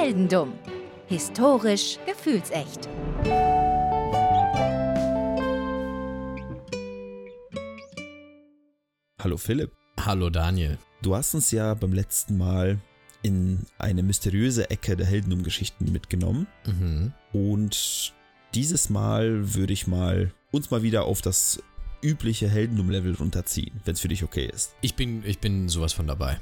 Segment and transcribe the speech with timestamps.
[0.00, 0.54] Heldendumm.
[1.08, 2.88] Historisch gefühlsecht.
[9.22, 9.72] Hallo Philipp.
[10.00, 10.78] Hallo Daniel.
[11.02, 12.78] Du hast uns ja beim letzten Mal
[13.20, 16.46] in eine mysteriöse Ecke der Heldenum-Geschichten mitgenommen.
[16.64, 17.12] Mhm.
[17.34, 18.14] Und
[18.54, 21.62] dieses Mal würde ich mal uns mal wieder auf das
[22.02, 24.74] übliche Heldenum-Level runterziehen, wenn es für dich okay ist.
[24.80, 26.40] Ich bin, ich bin sowas von dabei.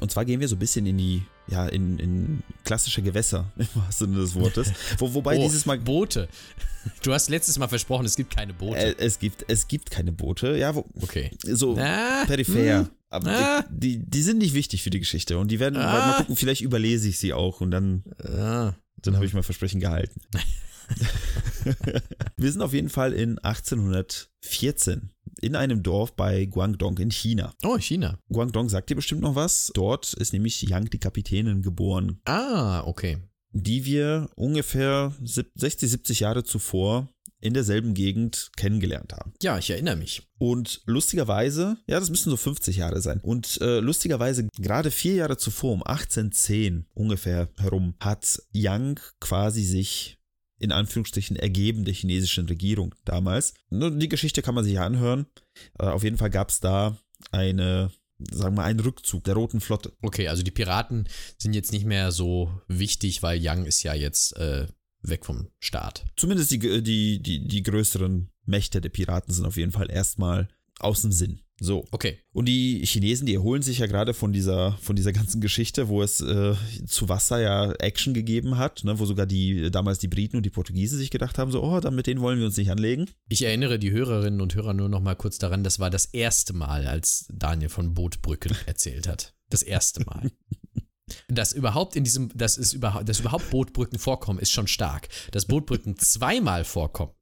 [0.00, 3.66] Und zwar gehen wir so ein bisschen in die, ja, in, in klassische Gewässer, im
[3.74, 4.72] wahrsten Sinne des Wortes.
[4.98, 5.78] Wo, wobei oh, dieses Mal.
[5.78, 6.28] Boote.
[7.02, 8.78] Du hast letztes Mal versprochen, es gibt keine Boote.
[8.78, 11.30] Äh, es, gibt, es gibt keine Boote, ja, wo, okay.
[11.42, 12.80] so Ah, peripher.
[12.80, 13.64] hm, Aber ah.
[13.70, 15.38] die, die sind nicht wichtig für die Geschichte.
[15.38, 15.92] Und die werden, Ah.
[16.06, 18.74] mal gucken, vielleicht überlese ich sie auch und dann ah.
[19.02, 20.20] Dann habe ich mein Versprechen gehalten.
[22.36, 27.54] Wir sind auf jeden Fall in 1814 in einem Dorf bei Guangdong in China.
[27.62, 28.18] Oh, China.
[28.32, 29.70] Guangdong sagt dir bestimmt noch was.
[29.74, 33.18] Dort ist nämlich Yang die Kapitänin geboren, Ah, okay.
[33.52, 37.08] die wir ungefähr sieb- 60, 70 Jahre zuvor
[37.40, 39.32] in derselben Gegend kennengelernt haben.
[39.40, 40.28] Ja, ich erinnere mich.
[40.38, 43.20] Und lustigerweise, ja, das müssen so 50 Jahre sein.
[43.20, 50.17] Und äh, lustigerweise, gerade vier Jahre zuvor, um 1810 ungefähr herum, hat Yang quasi sich
[50.58, 53.54] in Anführungsstrichen ergeben der chinesischen Regierung damals.
[53.70, 55.26] Die Geschichte kann man sich ja anhören.
[55.78, 56.98] Äh, auf jeden Fall gab es da
[57.30, 57.90] eine,
[58.30, 59.92] sagen wir, einen Rückzug der Roten Flotte.
[60.02, 64.36] Okay, also die Piraten sind jetzt nicht mehr so wichtig, weil Yang ist ja jetzt
[64.36, 64.66] äh,
[65.02, 66.04] weg vom Staat.
[66.16, 71.02] Zumindest die, die, die, die größeren Mächte der Piraten sind auf jeden Fall erstmal aus
[71.02, 71.40] dem Sinn.
[71.60, 71.86] So.
[71.90, 72.18] Okay.
[72.32, 76.02] Und die Chinesen, die erholen sich ja gerade von dieser, von dieser ganzen Geschichte, wo
[76.02, 76.54] es äh,
[76.86, 80.50] zu Wasser ja Action gegeben hat, ne, wo sogar die damals die Briten und die
[80.50, 83.06] Portugiesen sich gedacht haben, so, oh, dann mit denen wollen wir uns nicht anlegen.
[83.28, 86.52] Ich erinnere die Hörerinnen und Hörer nur noch mal kurz daran, das war das erste
[86.52, 89.34] Mal, als Daniel von Bootbrücken erzählt hat.
[89.50, 90.30] Das erste Mal.
[91.28, 95.08] Dass überhaupt in diesem, dass es überhaupt, dass überhaupt Bootbrücken vorkommen, ist schon stark.
[95.32, 97.12] Dass Bootbrücken zweimal vorkommen,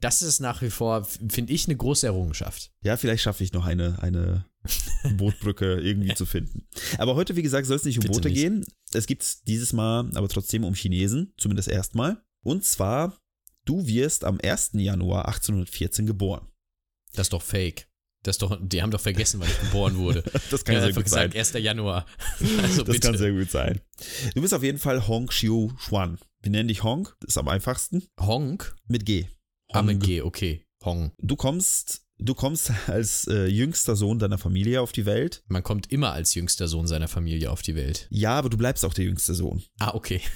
[0.00, 2.72] das ist nach wie vor, finde ich, eine große Errungenschaft.
[2.82, 4.46] Ja, vielleicht schaffe ich noch eine, eine
[5.16, 6.66] Bootbrücke irgendwie zu finden.
[6.98, 8.38] Aber heute, wie gesagt, soll es nicht um Bitte Boote nicht.
[8.38, 8.66] gehen.
[8.92, 12.22] Es gibt dieses Mal aber trotzdem um Chinesen, zumindest erstmal.
[12.42, 13.16] Und zwar,
[13.64, 14.70] du wirst am 1.
[14.74, 16.46] Januar 1814 geboren.
[17.14, 17.89] Das ist doch fake.
[18.22, 20.22] Das doch, die haben doch vergessen, wann ich geboren wurde.
[20.50, 21.52] Das Die haben einfach gesagt, 1.
[21.54, 22.04] Januar.
[22.62, 23.08] Also Das bitte.
[23.08, 23.80] kann sehr gut sein.
[24.34, 26.18] Du bist auf jeden Fall Hong Xiu Xuan.
[26.42, 28.04] Wir nennen dich Hong, das ist am einfachsten.
[28.18, 28.74] Honk?
[28.88, 29.26] Mit G.
[29.72, 30.64] Ah, mit G, okay.
[30.84, 31.12] Hong.
[31.18, 35.42] Du kommst, du kommst als äh, jüngster Sohn deiner Familie auf die Welt.
[35.48, 38.06] Man kommt immer als jüngster Sohn seiner Familie auf die Welt.
[38.10, 39.62] Ja, aber du bleibst auch der jüngste Sohn.
[39.78, 40.20] Ah, okay.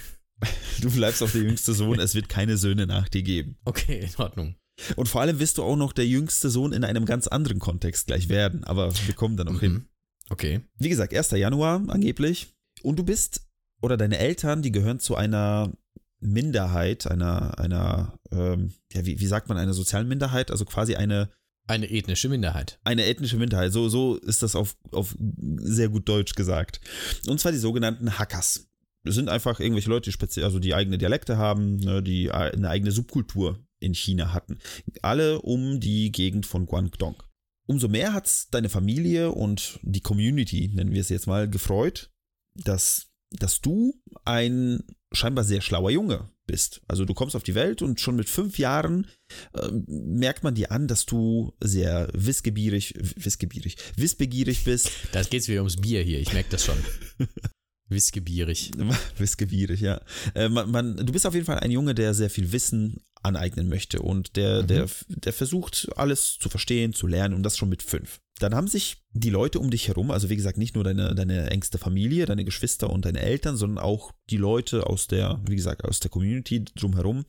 [0.81, 1.97] Du bleibst auch der jüngste Sohn.
[1.97, 3.57] Es wird keine Söhne nach dir geben.
[3.63, 4.55] Okay, in Ordnung.
[4.95, 8.07] Und vor allem wirst du auch noch der jüngste Sohn in einem ganz anderen Kontext
[8.07, 8.63] gleich werden.
[8.63, 9.73] Aber wir kommen da noch hin.
[9.73, 9.85] Mhm.
[10.29, 10.61] Okay.
[10.77, 11.31] Wie gesagt, 1.
[11.31, 12.53] Januar angeblich.
[12.83, 13.47] Und du bist,
[13.81, 15.71] oder deine Eltern, die gehören zu einer
[16.19, 21.29] Minderheit, einer, einer, ähm, ja, wie, wie sagt man, einer sozialen Minderheit, also quasi eine,
[21.67, 22.79] Eine ethnische Minderheit.
[22.83, 23.71] eine ethnische Minderheit.
[23.71, 25.15] So, so ist das auf, auf
[25.57, 26.81] sehr gut Deutsch gesagt.
[27.27, 28.67] Und zwar die sogenannten Hackers.
[29.03, 32.69] Das sind einfach irgendwelche Leute, die speziell, also die eigene Dialekte haben, ne, die eine
[32.69, 34.59] eigene Subkultur in China hatten.
[35.01, 37.21] Alle um die Gegend von Guangdong.
[37.67, 42.11] Umso mehr hat's deine Familie und die Community, nennen wir es jetzt mal, gefreut,
[42.55, 46.81] dass, dass du ein scheinbar sehr schlauer Junge bist.
[46.87, 49.07] Also du kommst auf die Welt und schon mit fünf Jahren
[49.53, 54.91] äh, merkt man dir an, dass du sehr wissgebierig, wissgebierig, wissbegierig bist.
[55.11, 56.77] Da geht's wieder ums Bier hier, ich merke das schon.
[57.87, 58.71] Wissgebierig.
[59.17, 60.01] wissgebierig, ja.
[60.33, 63.67] Äh, man, man, du bist auf jeden Fall ein Junge, der sehr viel Wissen aneignen
[63.67, 64.67] möchte und der, Mhm.
[64.67, 68.19] der, der versucht, alles zu verstehen, zu lernen und das schon mit fünf.
[68.39, 71.49] Dann haben sich die Leute um dich herum, also wie gesagt, nicht nur deine, deine
[71.51, 75.85] engste Familie, deine Geschwister und deine Eltern, sondern auch die Leute aus der, wie gesagt,
[75.85, 77.25] aus der Community drumherum,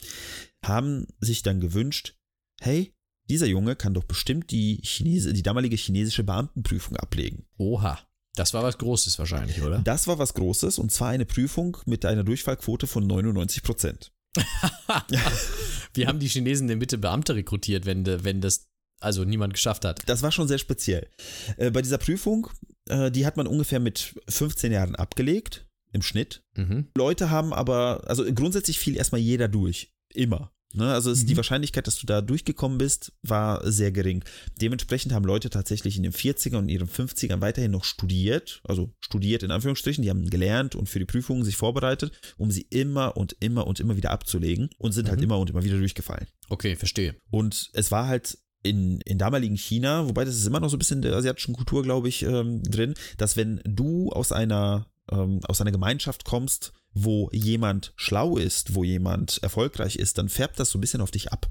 [0.64, 2.14] haben sich dann gewünscht,
[2.60, 2.92] hey,
[3.28, 7.46] dieser Junge kann doch bestimmt die, Chinese, die damalige chinesische Beamtenprüfung ablegen.
[7.56, 7.98] Oha.
[8.34, 9.78] Das war was Großes wahrscheinlich, oder?
[9.78, 14.12] Das war was Großes und zwar eine Prüfung mit einer Durchfallquote von 99 Prozent.
[15.94, 18.68] Wie haben die Chinesen denn bitte Beamte rekrutiert, wenn, wenn das
[19.00, 20.02] also niemand geschafft hat?
[20.06, 21.08] Das war schon sehr speziell.
[21.56, 22.48] Äh, bei dieser Prüfung,
[22.88, 26.42] äh, die hat man ungefähr mit 15 Jahren abgelegt, im Schnitt.
[26.56, 26.88] Mhm.
[26.96, 29.94] Leute haben aber, also grundsätzlich fiel erstmal jeder durch.
[30.12, 30.52] Immer.
[30.74, 30.92] Ne?
[30.92, 31.26] Also es, Mhm.
[31.28, 34.24] die Wahrscheinlichkeit, dass du da durchgekommen bist, war sehr gering.
[34.60, 39.42] Dementsprechend haben Leute tatsächlich in den 40er und ihren 50ern weiterhin noch studiert, also studiert
[39.42, 43.36] in Anführungsstrichen, die haben gelernt und für die Prüfungen sich vorbereitet, um sie immer und
[43.40, 45.24] immer und immer wieder abzulegen und sind halt Mhm.
[45.24, 46.26] immer und immer wieder durchgefallen.
[46.48, 47.16] Okay, verstehe.
[47.30, 50.80] Und es war halt in, in damaligen China, wobei das ist immer noch so ein
[50.80, 55.40] bisschen in der asiatischen Kultur, glaube ich, ähm, drin, dass wenn du aus einer ähm,
[55.44, 60.70] aus einer Gemeinschaft kommst, wo jemand schlau ist, wo jemand erfolgreich ist, dann färbt das
[60.70, 61.50] so ein bisschen auf dich ab.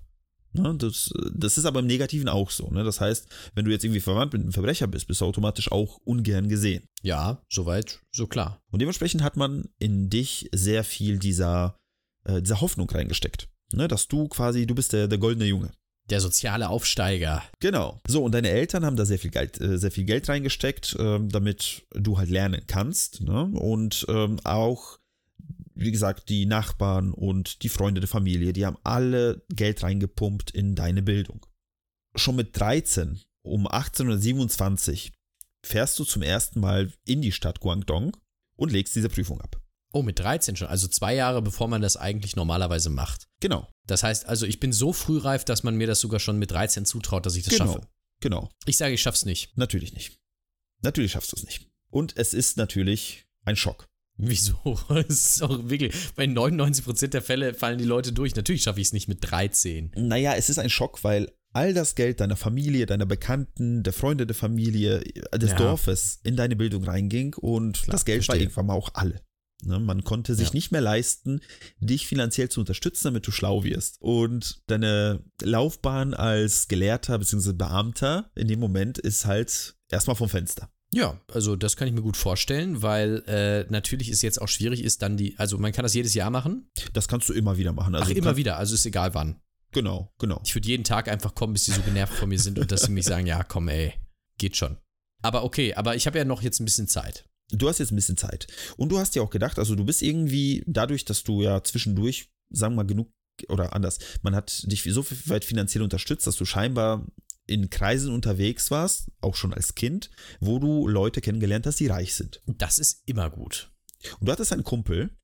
[0.54, 0.76] Ne?
[0.78, 2.70] Das, das ist aber im Negativen auch so.
[2.70, 2.84] Ne?
[2.84, 6.00] Das heißt, wenn du jetzt irgendwie verwandt mit einem Verbrecher bist, bist du automatisch auch
[6.04, 6.88] ungern gesehen.
[7.02, 8.62] Ja, soweit, so klar.
[8.72, 11.78] Und dementsprechend hat man in dich sehr viel dieser,
[12.24, 13.50] äh, dieser Hoffnung reingesteckt.
[13.74, 13.88] Ne?
[13.88, 15.72] Dass du quasi, du bist der, der goldene Junge.
[16.10, 17.44] Der soziale Aufsteiger.
[17.60, 18.00] Genau.
[18.08, 21.20] So, und deine Eltern haben da sehr viel Geld, äh, sehr viel Geld reingesteckt, äh,
[21.22, 23.22] damit du halt lernen kannst.
[23.22, 23.46] Ne?
[23.46, 25.00] Und ähm, auch,
[25.74, 30.76] wie gesagt, die Nachbarn und die Freunde der Familie, die haben alle Geld reingepumpt in
[30.76, 31.46] deine Bildung.
[32.16, 35.12] Schon mit 13, um 1827,
[35.66, 38.16] fährst du zum ersten Mal in die Stadt Guangdong
[38.56, 39.60] und legst diese Prüfung ab.
[39.96, 40.68] Oh, mit 13 schon.
[40.68, 43.30] Also zwei Jahre, bevor man das eigentlich normalerweise macht.
[43.40, 43.72] Genau.
[43.88, 46.84] Das heißt also, ich bin so frühreif, dass man mir das sogar schon mit 13
[46.84, 47.74] zutraut, dass ich das genau.
[47.76, 47.88] schaffe.
[48.20, 48.50] Genau.
[48.66, 49.58] Ich sage, ich schaff's nicht.
[49.58, 50.20] Natürlich nicht.
[50.82, 51.70] Natürlich schaffst du es nicht.
[51.90, 53.88] Und es ist natürlich ein Schock.
[54.18, 54.78] Wieso?
[55.08, 58.36] Es ist auch wirklich, bei 99% der Fälle fallen die Leute durch.
[58.36, 59.94] Natürlich schaffe ich es nicht mit 13.
[59.96, 64.28] Naja, es ist ein Schock, weil all das Geld deiner Familie, deiner Bekannten, der Freunde
[64.28, 65.56] der Familie, des Ja.
[65.56, 68.44] Dorfes in deine Bildung reinging und Klar, das Geld war verstehe.
[68.44, 69.22] irgendwann mal auch alle.
[69.66, 70.54] Ne, man konnte sich Ja.
[70.54, 71.42] nicht mehr leisten,
[71.80, 73.98] dich finanziell zu unterstützen, damit du schlau wirst.
[74.02, 77.54] Und deine Laufbahn als Gelehrter bzw.
[77.54, 80.70] Beamter in dem Moment ist halt erstmal vom Fenster.
[80.94, 84.84] Ja, also das kann ich mir gut vorstellen, weil äh, natürlich es jetzt auch schwierig
[84.84, 86.70] ist, dann die, also man kann das jedes Jahr machen.
[86.94, 87.96] Das kannst du immer wieder machen.
[87.96, 89.42] Also Ach, immer wieder, also ist egal wann.
[89.72, 90.40] Genau, genau.
[90.46, 92.84] Ich würde jeden Tag einfach kommen, bis sie so genervt von mir sind und dass
[92.84, 93.94] sie mich sagen, ja, komm, ey,
[94.38, 94.78] geht schon.
[95.22, 97.26] Aber okay, aber ich habe ja noch jetzt ein bisschen Zeit.
[97.52, 98.48] Du hast jetzt ein bisschen Zeit.
[98.78, 102.32] Und du hast dir auch gedacht, also du bist irgendwie, dadurch, dass du ja zwischendurch,
[102.50, 103.12] sagen wir mal, genug
[103.50, 107.06] oder anders, man hat dich so weit finanziell unterstützt, dass du scheinbar
[107.48, 110.10] in Kreisen unterwegs warst, auch schon als Kind,
[110.40, 112.42] wo du Leute kennengelernt hast, die reich sind.
[112.48, 113.72] Das ist immer gut.
[114.20, 115.16] Und du hattest einen Kumpel,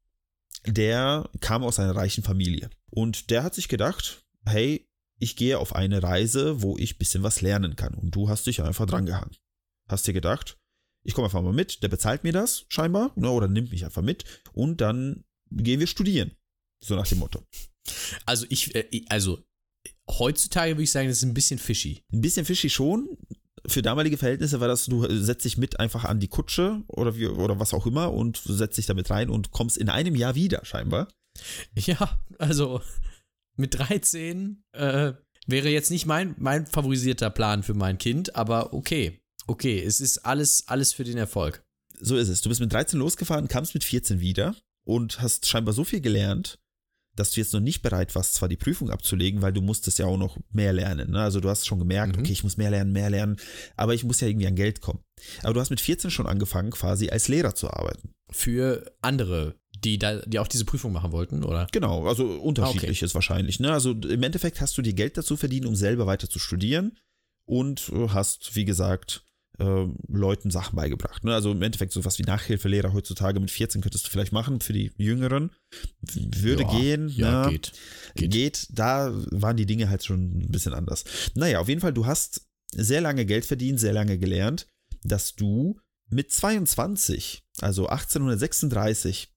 [0.68, 2.70] der kam aus einer reichen Familie.
[2.92, 4.88] Und der hat sich gedacht, hey,
[5.18, 7.94] ich gehe auf eine Reise, wo ich ein bisschen was lernen kann.
[7.94, 9.36] Und du hast dich einfach drangehangen.
[9.88, 10.58] Hast dir gedacht,
[11.04, 14.02] ich komme einfach mal mit, der bezahlt mir das scheinbar, ne, oder nimmt mich einfach
[14.02, 16.32] mit und dann gehen wir studieren.
[16.84, 17.44] So nach dem Motto.
[18.26, 19.44] Also ich, äh, ich- also
[20.10, 22.04] heutzutage würde ich sagen, das ist ein bisschen fishy.
[22.12, 23.18] Ein bisschen fishy schon.
[23.68, 27.28] Für damalige Verhältnisse war das, du setzt dich mit einfach an die Kutsche oder, wie,
[27.28, 30.66] oder was auch immer und setzt dich damit rein und kommst in einem Jahr wieder,
[30.66, 31.08] scheinbar.
[31.76, 32.82] Ja, also
[33.56, 35.14] mit 13 äh,
[35.46, 39.21] wäre jetzt nicht mein, mein favorisierter Plan für mein Kind, aber okay.
[39.48, 41.64] Okay, es ist alles, alles für den Erfolg.
[42.00, 42.42] So ist es.
[42.42, 44.56] Du bist mit 13 losgefahren, kamst mit 14 wieder
[44.86, 46.58] und hast scheinbar so viel gelernt,
[47.16, 50.06] dass du jetzt noch nicht bereit warst, zwar die Prüfung abzulegen, weil du musstest ja
[50.06, 51.12] auch noch mehr lernen.
[51.12, 51.22] Ne?
[51.22, 52.22] Also du hast schon gemerkt, Mhm.
[52.24, 53.36] okay, ich muss mehr lernen, mehr lernen,
[53.76, 55.00] aber ich muss ja irgendwie an Geld kommen.
[55.44, 58.14] Aber du hast mit 14 schon angefangen, quasi als Lehrer zu arbeiten.
[58.32, 61.68] Für andere, die da, die auch diese Prüfung machen wollten, oder?
[61.74, 63.60] Genau, also unterschiedliches wahrscheinlich.
[63.60, 63.74] Ne?
[63.74, 66.98] Also im Endeffekt hast du dir Geld dazu verdient, um selber weiter zu studieren
[67.46, 69.26] und hast, wie gesagt,
[69.62, 71.24] äh, Leuten Sachen beigebracht.
[71.24, 71.34] Ne?
[71.34, 74.92] Also im Endeffekt sowas wie Nachhilfelehrer heutzutage mit 14 könntest du vielleicht machen für die
[74.98, 75.52] Jüngeren.
[76.14, 77.10] Würde Ja, gehen.
[77.10, 77.52] Ja, ne?
[77.52, 77.72] geht.
[78.16, 78.32] geht.
[78.32, 78.68] Geht.
[78.72, 81.04] Da waren die Dinge halt schon ein bisschen anders.
[81.36, 84.68] Naja, auf jeden Fall, du hast sehr lange Geld verdient, sehr lange gelernt,
[85.04, 85.80] dass du
[86.10, 89.30] mit 22, also 1836,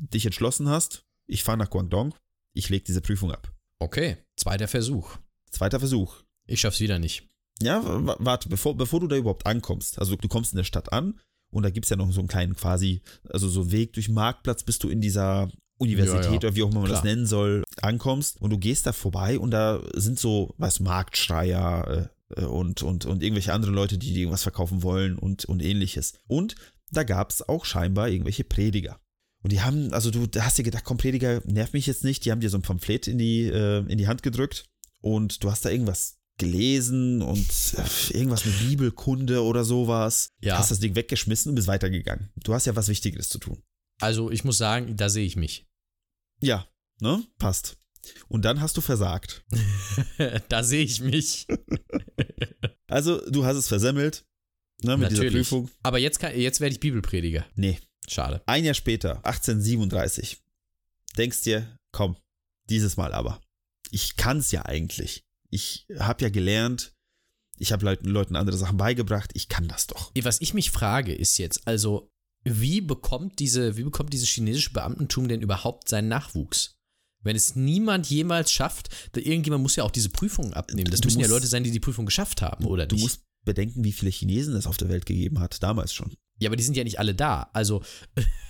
[0.00, 2.14] dich entschlossen hast, ich fahre nach Guangdong,
[2.54, 3.52] ich lege diese Prüfung ab.
[3.78, 5.18] Okay, zweiter Versuch.
[5.50, 6.22] Zweiter Versuch.
[6.46, 7.28] Ich schaff's wieder nicht.
[7.60, 10.92] Ja, wa- warte, bevor, bevor du da überhaupt ankommst, also du kommst in der Stadt
[10.92, 11.18] an
[11.50, 14.14] und da gibt es ja noch so einen kleinen quasi, also so Weg durch den
[14.14, 16.36] Marktplatz, bis du in dieser Universität Ja, ja.
[16.38, 17.14] oder wie auch immer man das Klar.
[17.14, 22.40] nennen soll, ankommst und du gehst da vorbei und da sind so, du, Marktschreier äh,
[22.42, 26.14] äh, und, und, und irgendwelche anderen Leute, die dir irgendwas verkaufen wollen und, und ähnliches.
[26.26, 26.54] Und
[26.90, 29.00] da gab es auch scheinbar irgendwelche Prediger.
[29.42, 32.24] Und die haben, also du hast dir gedacht, komm, Prediger, nerv mich jetzt nicht.
[32.24, 34.64] Die haben dir so ein Pamphlet in die, äh, in die Hand gedrückt
[35.00, 40.30] und du hast da irgendwas gelesen und äh, irgendwas mit Bibelkunde oder sowas.
[40.40, 40.58] Ja.
[40.58, 42.30] Hast das Ding weggeschmissen und bist weitergegangen.
[42.36, 43.62] Du hast ja was Wichtigeres zu tun.
[44.00, 45.66] Also ich muss sagen, da sehe ich mich.
[46.40, 46.68] Ja,
[47.00, 47.24] ne?
[47.38, 47.76] Passt.
[48.28, 49.44] Und dann hast du versagt.
[50.48, 51.46] da sehe ich mich.
[52.90, 54.24] Also, du hast es versemmelt,
[54.82, 55.48] ne, mit dieser Natürlich.
[55.48, 55.70] Prüfung.
[55.82, 57.44] Aber jetzt, kann, jetzt werde ich Bibelprediger.
[57.54, 57.78] Nee.
[58.08, 58.42] Schade.
[58.46, 60.38] Ein Jahr später, 1837,
[61.18, 62.16] denkst dir, komm,
[62.70, 63.42] dieses Mal aber.
[63.90, 65.22] Ich kann's ja eigentlich.
[65.50, 66.94] Ich habe ja gelernt,
[67.58, 70.12] ich habe Leuten, Leuten andere Sachen beigebracht, ich kann das doch.
[70.22, 72.10] Was ich mich frage, ist jetzt, also,
[72.44, 76.76] wie bekommt diese, wie bekommt dieses chinesische Beamtentum denn überhaupt seinen Nachwuchs?
[77.24, 80.90] Wenn es niemand jemals schafft, da irgendjemand muss ja auch diese Prüfungen abnehmen.
[80.90, 83.02] Das Du müssen ja musst- Leute sein, die die Prüfung geschafft haben, oder Du nicht?
[83.02, 86.14] musst bedenken, wie viele Chinesen es auf der Welt gegeben hat, damals schon.
[86.40, 87.50] Ja, aber die sind ja nicht alle da.
[87.52, 87.82] Also.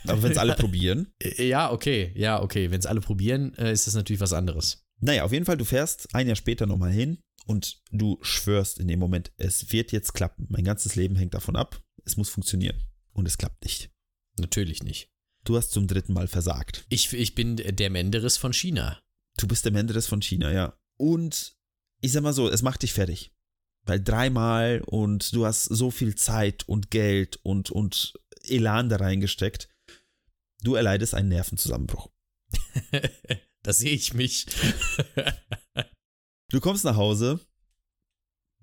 [0.07, 1.09] Aber wenn es alle probieren.
[1.39, 2.71] Ja, okay, ja, okay.
[2.71, 4.85] Wenn es alle probieren, äh, ist das natürlich was anderes.
[5.01, 8.89] Naja, auf jeden Fall, du fährst ein Jahr später nochmal hin und du schwörst in
[8.89, 10.47] dem Moment, es wird jetzt klappen.
[10.49, 11.83] Mein ganzes Leben hängt davon ab.
[12.05, 12.83] Es muss funktionieren.
[13.13, 13.91] Und es klappt nicht.
[14.39, 15.11] Natürlich nicht.
[15.45, 16.85] Du hast zum dritten Mal versagt.
[16.89, 19.01] Ich, ich bin der Menderes von China.
[19.39, 20.79] Du bist der Menderes von China, ja.
[20.97, 21.57] Und
[22.01, 23.33] ich sag mal so, es macht dich fertig.
[23.85, 28.15] Weil dreimal und du hast so viel Zeit und Geld und, und
[28.45, 29.69] Elan da reingesteckt.
[30.63, 32.11] Du erleidest einen Nervenzusammenbruch.
[33.69, 34.47] da sehe ich mich.
[36.51, 37.39] du kommst nach Hause,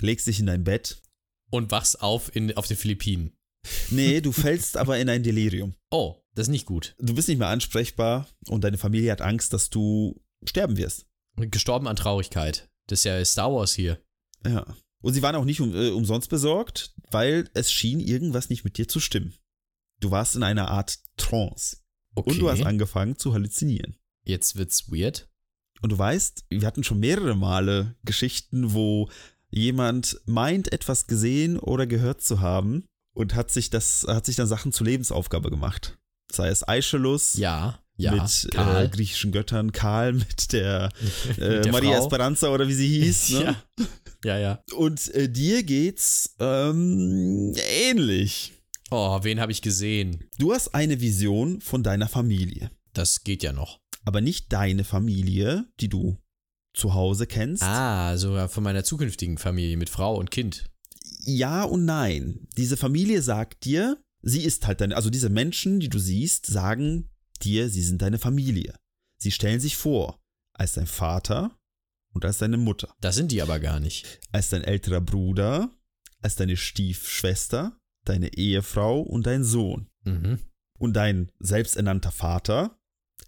[0.02, 1.00] legst dich in dein Bett.
[1.52, 3.38] Und wachst auf in, auf den Philippinen.
[3.92, 5.76] Nee, du fällst aber in ein Delirium.
[5.92, 6.96] Oh, das ist nicht gut.
[6.98, 11.06] Du bist nicht mehr ansprechbar und deine Familie hat Angst, dass du sterben wirst.
[11.36, 12.68] Gestorben an Traurigkeit.
[12.88, 14.04] Das ist ja Star Wars hier.
[14.44, 14.76] Ja.
[15.04, 18.80] Und sie waren auch nicht um, äh, umsonst besorgt, weil es schien irgendwas nicht mit
[18.80, 19.36] dir zu stimmen.
[20.00, 21.78] Du warst in einer Art Trance.
[22.16, 22.32] Okay.
[22.32, 24.00] Und du hast angefangen zu halluzinieren.
[24.26, 25.30] Jetzt wird's weird.
[25.82, 29.10] Und du weißt, wir hatten schon mehrere Male Geschichten, wo
[29.50, 34.48] jemand meint, etwas gesehen oder gehört zu haben und hat sich das, hat sich dann
[34.48, 35.98] Sachen zur Lebensaufgabe gemacht.
[36.32, 37.36] Sei es Aeschylus.
[37.36, 37.80] Ja.
[37.98, 40.90] Ja, mit äh, griechischen Göttern, Karl mit der,
[41.38, 42.04] äh, der Maria Frau.
[42.04, 43.30] Esperanza oder wie sie hieß.
[43.40, 43.44] Ne?
[43.46, 43.86] Ja.
[44.26, 44.64] ja, ja.
[44.76, 48.52] Und äh, dir geht's ähm, ähnlich.
[48.92, 50.26] Oh, wen habe ich gesehen?
[50.38, 53.80] Du hast eine Vision von deiner Familie, Das geht ja noch.
[54.06, 56.18] Aber nicht deine Familie, die du
[56.74, 57.64] zu Hause kennst.
[57.64, 60.70] Ah, sogar von meiner zukünftigen Familie mit Frau und Kind.
[61.26, 62.48] Ja und nein.
[62.58, 67.10] Diese Familie sagt dir, sie ist halt deine, also diese Menschen, die du siehst, sagen
[67.42, 68.76] dir, sie sind deine Familie.
[69.18, 70.20] Sie stellen sich vor
[70.54, 71.58] als dein Vater
[72.14, 74.20] und als deine Mutter, Das sind die aber gar nicht.
[74.32, 75.70] als dein älterer Bruder,
[76.22, 79.90] als deine Stiefschwester, deine Ehefrau und dein Sohn.
[80.04, 80.40] Mhm.
[80.78, 82.78] Und dein selbsternannter Vater,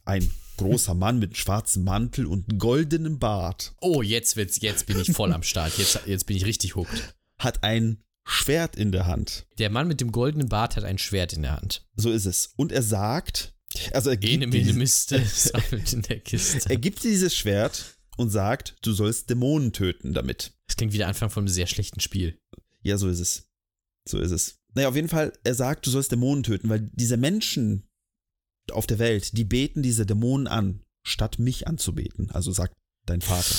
[0.05, 4.99] ein großer Mann mit schwarzem Mantel und einem goldenen Bart, Oh, jetzt wird's, jetzt bin
[4.99, 5.77] ich voll am Start.
[5.77, 7.15] Jetzt, jetzt bin ich richtig hooked.
[7.39, 9.45] hat ein Schwert in der Hand.
[9.57, 11.85] Der Mann mit dem goldenen Bart hat ein Schwert in der Hand.
[11.95, 12.51] So ist es.
[12.57, 13.53] Und er sagt,
[13.93, 15.15] also er Ene, gibt, dieses, Miste
[15.91, 16.69] in der Kiste.
[16.69, 20.51] er gibt dir dieses Schwert und sagt, du sollst Dämonen töten damit.
[20.67, 22.37] Das klingt wie der Anfang von einem sehr schlechten Spiel.
[22.81, 23.47] Ja, so ist es.
[24.07, 24.59] So ist es.
[24.73, 27.86] Naja, auf jeden Fall, er sagt, du sollst Dämonen töten, weil diese Menschen
[28.71, 32.31] auf der Welt, die beten diese Dämonen an, statt mich anzubeten.
[32.31, 32.73] Also sagt
[33.05, 33.55] dein Vater.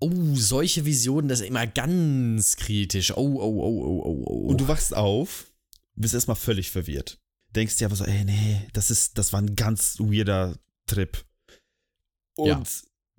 [0.00, 3.16] Oh, solche Visionen, das ist immer ganz kritisch.
[3.16, 4.46] Oh, oh, oh, oh, oh, oh.
[4.48, 5.52] Und du wachst auf,
[5.94, 7.18] bist erstmal völlig verwirrt.
[7.54, 11.24] Denkst dir aber so, ey, nee, das ist, das war ein ganz weirder Trip.
[12.36, 12.62] Und Ja.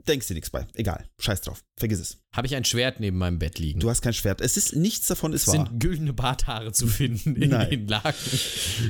[0.07, 0.67] Denkst dir nichts bei.
[0.74, 2.17] Egal, scheiß drauf, vergiss es.
[2.36, 3.79] Habe ich ein Schwert neben meinem Bett liegen?
[3.79, 4.41] Du hast kein Schwert.
[4.41, 5.67] Es ist nichts davon ist es wahr.
[5.67, 7.69] sind güldene Barthaare zu finden in Nein.
[7.69, 8.39] den Laken.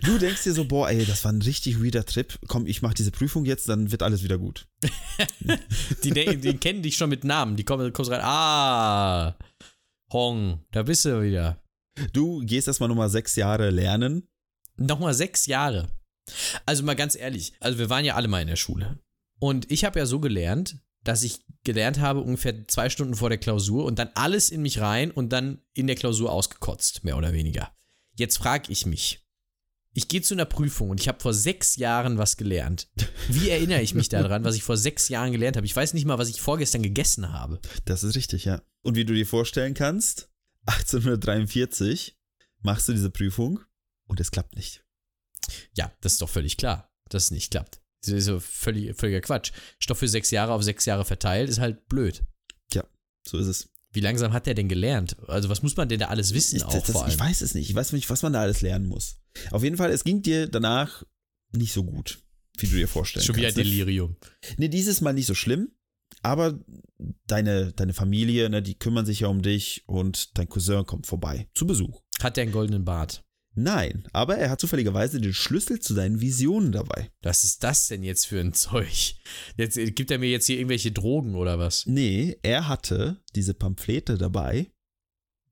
[0.04, 2.38] Du denkst dir so, boah, ey, das war ein richtig weirder Trip.
[2.48, 4.68] Komm, ich mach diese Prüfung jetzt, dann wird alles wieder gut.
[6.04, 7.56] Die, die kennen dich schon mit Namen.
[7.56, 8.22] Die kommen, kommst rein.
[8.24, 9.36] Ah,
[10.12, 11.64] Hong, da bist du wieder.
[12.12, 14.28] Du gehst erstmal nochmal sechs Jahre lernen.
[14.78, 15.90] Nochmal sechs Jahre.
[16.66, 19.00] Also mal ganz ehrlich, also wir waren ja alle mal in der Schule.
[19.40, 23.38] Und ich habe ja so gelernt, dass ich gelernt habe ungefähr zwei Stunden vor der
[23.38, 27.34] Klausur und dann alles in mich rein und dann in der Klausur ausgekotzt, mehr oder
[27.34, 27.72] weniger.
[28.16, 29.24] Jetzt frage ich mich,
[29.96, 32.90] ich gehe zu einer Prüfung und ich habe vor sechs Jahren was gelernt.
[33.30, 35.68] Wie erinnere ich mich daran, was ich vor sechs Jahren gelernt habe?
[35.68, 37.60] Ich weiß nicht mal, was ich vorgestern gegessen habe.
[37.86, 38.62] Das ist richtig, ja.
[38.82, 40.30] Und wie du dir vorstellen kannst,
[40.66, 42.18] 1843
[42.62, 43.60] machst du diese Prüfung
[44.08, 44.84] und es klappt nicht.
[45.76, 47.83] Ja, das ist doch völlig klar, dass es nicht klappt.
[48.06, 49.52] Das ist so völlig, völliger Quatsch.
[49.80, 52.24] Stoff für sechs Jahre auf sechs Jahre verteilt ist halt blöd.
[53.28, 53.70] So ist es.
[53.92, 55.16] Wie langsam hat der denn gelernt?
[55.28, 57.70] Also, was muss man denn da alles wissen Ich, das, vor ich weiß es nicht.
[57.70, 59.18] Ich weiß nicht, was man da alles lernen muss.
[59.52, 61.04] Auf jeden Fall, es ging dir danach
[61.52, 62.20] nicht so gut,
[62.58, 63.58] wie du dir vorstellen Schon wieder kannst.
[63.58, 63.64] ne?
[63.64, 64.18] Delirium.
[64.58, 65.72] Nee, dieses Mal nicht so schlimm,
[66.24, 66.60] aber
[67.28, 71.48] deine, deine Familie, ne, die kümmern sich ja um dich und dein Cousin kommt vorbei
[71.54, 72.02] zu Besuch.
[72.22, 73.24] Hat der einen goldenen Bart?
[73.56, 77.12] Nein, aber er hat zufälligerweise den Schlüssel zu deinen Visionen dabei.
[77.22, 79.16] Was ist das denn jetzt für ein Zeug?
[79.58, 81.86] Jetzt, äh, gibt er mir jetzt hier irgendwelche Drogen oder was?
[81.86, 84.72] Nee, er hatte diese Pamphlete dabei,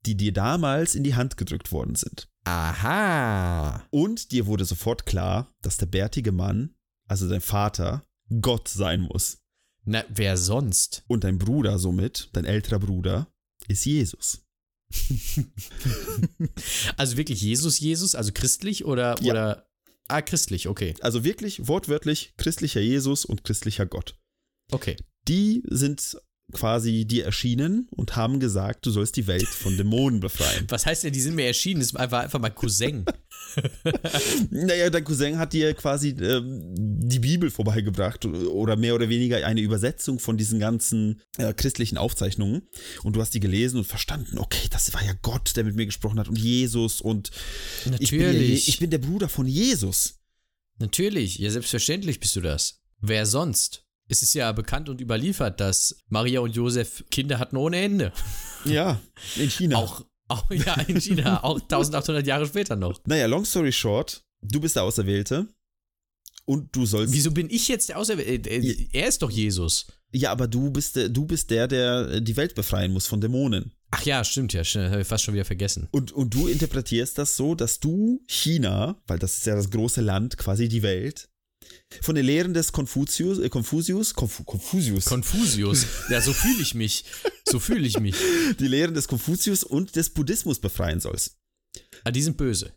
[0.05, 2.27] die dir damals in die Hand gedrückt worden sind.
[2.43, 3.86] Aha.
[3.91, 6.74] Und dir wurde sofort klar, dass der bärtige Mann,
[7.08, 8.03] also dein Vater,
[8.41, 9.38] Gott sein muss.
[9.84, 11.03] Na, wer sonst?
[11.08, 13.27] Und dein Bruder somit, dein älterer Bruder,
[13.67, 14.43] ist Jesus.
[16.98, 19.31] Also wirklich Jesus, Jesus, also christlich oder, Ja.
[19.31, 19.65] oder.
[20.07, 20.93] Ah, christlich, okay.
[21.00, 24.15] Also wirklich wortwörtlich christlicher Jesus und christlicher Gott.
[24.71, 24.98] Okay.
[25.27, 26.17] Die sind
[26.51, 30.65] quasi dir erschienen und haben gesagt, du sollst die Welt von Dämonen befreien.
[30.67, 31.79] Was heißt denn, die sind mir erschienen?
[31.79, 33.05] Das war einfach, einfach mein Cousin.
[34.50, 39.62] naja, dein Cousin hat dir quasi ähm, die Bibel vorbeigebracht oder mehr oder weniger eine
[39.62, 42.67] Übersetzung von diesen ganzen äh, christlichen Aufzeichnungen
[43.03, 45.86] und du hast die gelesen und verstanden, okay, das war ja Gott, der mit mir
[45.86, 47.31] gesprochen hat und Jesus und
[47.86, 48.01] Natürlich.
[48.01, 50.20] Ich, bin, ja, ich bin der Bruder von Jesus.
[50.79, 52.81] Natürlich, ja, selbstverständlich bist du das.
[53.00, 53.86] Wer sonst?
[54.08, 58.12] Es ist ja bekannt und überliefert, dass Maria und Josef Kinder hatten ohne Ende.
[58.65, 59.01] Ja,
[59.38, 59.77] in China.
[59.77, 63.00] Auch, auch ja, in China, auch 1800 Jahre später noch.
[63.05, 65.47] Naja, long story short, du bist der Auserwählte
[66.45, 67.13] und du sollst.
[67.13, 68.50] Wieso bin ich jetzt der Auserwählte?
[68.50, 69.88] Äh, er ist doch Jesus.
[70.13, 73.73] Ja, aber du bist, der, du bist der, der die Welt befreien muss von Dämonen.
[73.91, 75.88] Ach ja, stimmt ja, habe ich fast schon wieder vergessen.
[75.91, 80.01] Und, und du interpretierst das so, dass du China, weil das ist ja das große
[80.01, 81.29] Land, quasi die Welt,
[82.01, 85.05] von den Lehren des Konfuzius, äh, Konfusius, Konf Konfusius.
[85.05, 85.85] Konfusius.
[86.09, 87.05] Ja, so fühle ich mich.
[87.47, 88.15] So fühle ich mich.
[88.59, 91.37] Die Lehren des Konfuzius und des Buddhismus befreien sollst.
[92.03, 92.73] Ah, die sind böse.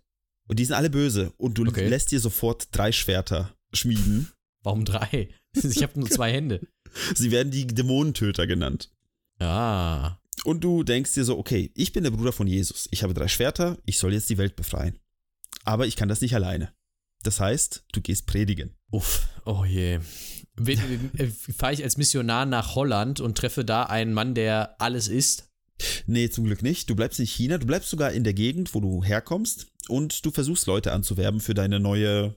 [0.46, 1.32] Und die sind alle böse.
[1.36, 1.88] Und du okay.
[1.88, 4.30] lässt dir sofort drei Schwerter schmieden.
[4.62, 5.28] Warum drei?
[5.54, 6.66] Ich habe nur zwei Hände.
[7.14, 8.90] Sie werden die Dämonentöter genannt.
[9.38, 10.18] Ah.
[10.44, 12.88] Und du denkst dir so, okay, ich bin der Bruder von Jesus.
[12.90, 14.98] Ich habe drei Schwerter, ich soll jetzt die Welt befreien.
[15.64, 16.74] Aber ich kann das nicht alleine.
[17.24, 18.76] Das heißt, du gehst predigen.
[18.92, 19.98] Uff, oh je.
[20.56, 25.50] Äh, fahre ich als Missionar nach Holland und treffe da einen Mann, der alles ist?
[26.06, 26.88] Nee, zum Glück nicht.
[26.88, 30.30] Du bleibst in China, du bleibst sogar in der Gegend, wo du herkommst und du
[30.30, 32.36] versuchst Leute anzuwerben für deine neue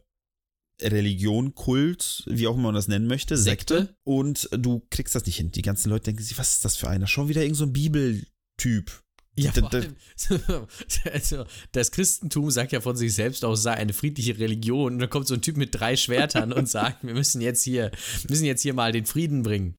[0.81, 3.77] Religion, Kult, wie auch immer man das nennen möchte, Sekte.
[3.79, 3.95] Sekte.
[4.03, 5.51] Und du kriegst das nicht hin.
[5.51, 7.07] Die ganzen Leute denken sich, was ist das für einer?
[7.07, 9.03] Schon wieder irgend so ein Bibeltyp.
[9.37, 9.95] Ja, vor allem,
[11.13, 14.93] also, das Christentum sagt ja von sich selbst auch, sei eine friedliche Religion.
[14.93, 17.91] Und da kommt so ein Typ mit drei Schwertern und sagt, wir müssen jetzt hier,
[18.29, 19.75] müssen jetzt hier mal den Frieden bringen.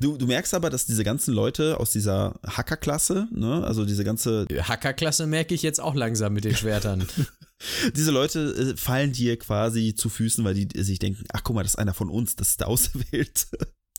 [0.00, 4.46] Du, du merkst aber, dass diese ganzen Leute aus dieser Hackerklasse, ne, also diese ganze.
[4.50, 7.06] Hackerklasse merke ich jetzt auch langsam mit den Schwertern.
[7.94, 11.62] diese Leute äh, fallen dir quasi zu Füßen, weil die sich denken, ach guck mal,
[11.62, 13.46] das ist einer von uns, das ist der Auserwählte.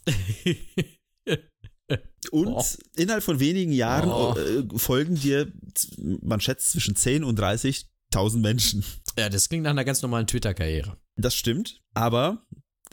[2.31, 2.63] Und oh.
[2.95, 4.77] innerhalb von wenigen Jahren oh.
[4.77, 5.51] folgen dir,
[5.97, 8.83] man schätzt, zwischen 10 und 30.000 Menschen.
[9.17, 10.97] Ja, das klingt nach einer ganz normalen Twitter-Karriere.
[11.15, 12.45] Das stimmt, aber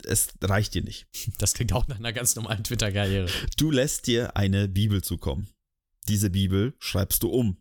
[0.05, 1.07] es reicht dir nicht.
[1.37, 3.29] Das klingt auch nach einer ganz normalen Twitter-Karriere.
[3.57, 5.47] Du lässt dir eine Bibel zukommen.
[6.07, 7.57] Diese Bibel schreibst du um,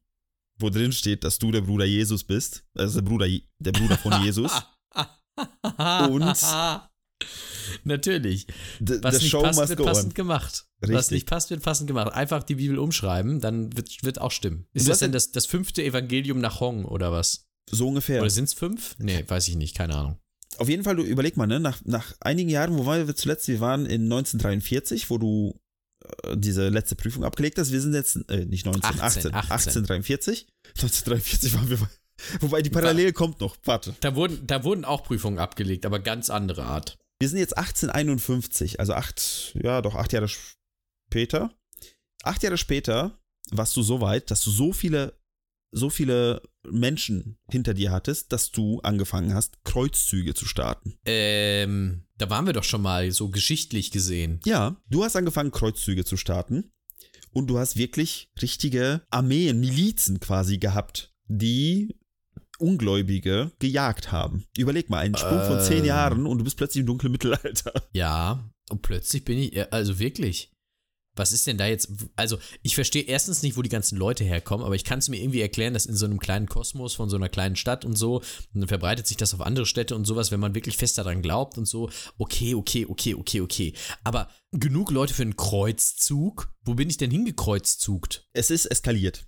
[0.59, 4.23] wo drin steht, dass du der Bruder Jesus bist, also der Bruder, der Bruder von
[4.23, 4.53] Jesus.
[6.11, 6.37] und
[7.85, 8.47] Natürlich.
[8.81, 10.14] The, Was the nicht passt, wird passend on.
[10.14, 10.66] gemacht.
[10.83, 10.97] Richtig.
[10.97, 12.12] Was nicht passt, wird passend gemacht.
[12.12, 14.66] Einfach die Bibel umschreiben, dann wird, wird auch stimmen.
[14.73, 17.47] Ist das denn das, das fünfte Evangelium nach Hong oder was?
[17.71, 18.21] So ungefähr.
[18.21, 18.97] Oder sind es fünf?
[18.99, 20.19] Nee, weiß ich nicht, keine Ahnung.
[20.59, 23.47] Auf jeden Fall, du überleg mal, ne, nach, nach einigen Jahren, wo waren wir zuletzt?
[23.49, 25.61] Wir waren in 1943, wo du
[26.25, 27.73] äh, diese letzte Prüfung abgelegt hast.
[27.73, 29.35] Wir sind jetzt, äh, nicht 19, 18, 18, 18.
[29.35, 30.47] 1843.
[30.77, 31.79] 1943 waren wir,
[32.40, 33.95] wobei die Parallele kommt noch, warte.
[34.01, 36.99] Da wurden, da wurden auch Prüfungen abgelegt, aber ganz andere Art.
[37.21, 40.29] Wir sind jetzt 1851, also acht, ja, doch acht Jahre
[41.11, 41.53] später.
[42.23, 43.18] Acht Jahre später
[43.51, 45.18] warst du so weit, dass du so viele,
[45.73, 50.99] so viele Menschen hinter dir hattest, dass du angefangen hast, Kreuzzüge zu starten.
[51.05, 54.38] Ähm, da waren wir doch schon mal so geschichtlich gesehen.
[54.44, 56.70] Ja, du hast angefangen, Kreuzzüge zu starten.
[57.33, 61.96] Und du hast wirklich richtige Armeen, Milizen quasi gehabt, die
[62.59, 64.46] Ungläubige gejagt haben.
[64.57, 65.87] Überleg mal, einen Sprung von zehn ähm.
[65.87, 67.73] Jahren und du bist plötzlich im dunklen Mittelalter.
[67.92, 70.53] Ja, und plötzlich bin ich, also wirklich.
[71.20, 71.92] Was ist denn da jetzt?
[72.16, 75.20] Also, ich verstehe erstens nicht, wo die ganzen Leute herkommen, aber ich kann es mir
[75.20, 78.22] irgendwie erklären, dass in so einem kleinen Kosmos von so einer kleinen Stadt und so,
[78.54, 81.59] dann verbreitet sich das auf andere Städte und sowas, wenn man wirklich fest daran glaubt
[81.59, 81.90] und so.
[82.16, 83.74] Okay, okay, okay, okay, okay.
[84.02, 86.50] Aber genug Leute für einen Kreuzzug?
[86.64, 88.26] Wo bin ich denn hingekreuzzzugt?
[88.33, 89.26] Es ist eskaliert.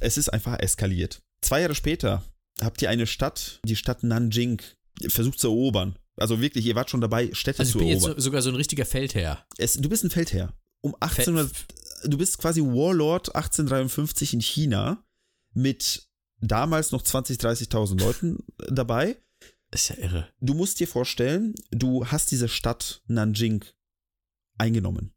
[0.00, 1.20] Es ist einfach eskaliert.
[1.42, 2.22] Zwei Jahre später
[2.60, 4.62] habt ihr eine Stadt, die Stadt Nanjing,
[5.08, 5.98] versucht zu erobern.
[6.16, 7.96] Also wirklich, ihr wart schon dabei, Städte also zu erobern.
[7.96, 9.44] Ich bin jetzt sogar so ein richtiger Feldherr.
[9.56, 10.52] Es, du bist ein Feldherr.
[10.80, 11.64] Um 1800, Fe
[12.04, 15.04] du bist quasi Warlord 1853 in China
[15.52, 16.08] mit
[16.40, 19.20] damals noch 20, 30.000 Leuten dabei.
[19.72, 20.28] ist ja irre.
[20.40, 23.64] Du musst dir vorstellen, du hast diese Stadt Nanjing
[24.56, 25.14] eingenommen.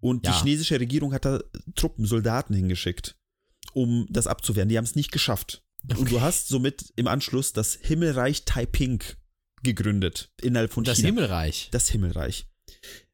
[0.00, 0.32] Und ja.
[0.32, 1.40] die chinesische Regierung hat da
[1.74, 3.18] Truppen, Soldaten hingeschickt,
[3.72, 4.68] um das abzuwehren.
[4.68, 5.64] Die haben es nicht geschafft.
[5.84, 6.00] Okay.
[6.00, 9.02] Und du hast somit im Anschluss das Himmelreich Taiping
[9.62, 11.08] gegründet innerhalb von das China.
[11.08, 11.68] Das Himmelreich.
[11.72, 12.46] Das Himmelreich.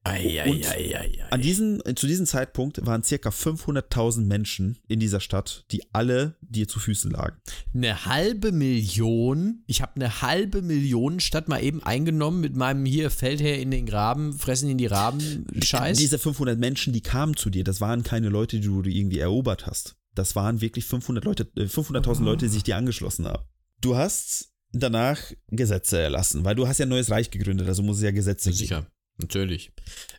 [0.06, 1.24] Eieieiei.
[1.30, 6.68] An diesen, zu diesem Zeitpunkt waren circa 500.000 Menschen in dieser Stadt, die alle dir
[6.68, 7.38] zu Füßen lagen.
[7.74, 9.64] Eine halbe Million.
[9.66, 13.86] Ich habe eine halbe Million Stadt mal eben eingenommen mit meinem hier Feldherr in den
[13.86, 15.96] Graben, fressen in die Raben Scheiß.
[15.96, 19.66] Diese 500 Menschen, die kamen zu dir, das waren keine Leute, die du irgendwie erobert
[19.66, 19.96] hast.
[20.14, 23.44] Das waren wirklich 500 Leute, äh, 500.000 Leute, die sich dir angeschlossen haben.
[23.80, 27.98] Du hast danach Gesetze erlassen, weil du hast ja ein neues Reich gegründet, also muss
[27.98, 28.58] es ja Gesetze geben.
[28.58, 28.86] Sicher,
[29.18, 29.70] natürlich.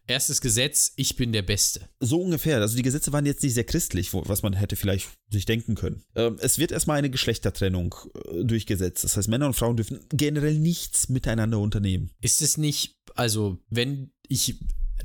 [0.08, 1.90] Erstes Gesetz, ich bin der Beste.
[2.00, 2.60] So ungefähr.
[2.60, 6.04] Also die Gesetze waren jetzt nicht sehr christlich, was man hätte vielleicht sich denken können.
[6.16, 9.04] Ähm, es wird erstmal eine Geschlechtertrennung äh, durchgesetzt.
[9.04, 12.12] Das heißt, Männer und Frauen dürfen generell nichts miteinander unternehmen.
[12.22, 14.56] Ist es nicht, also wenn ich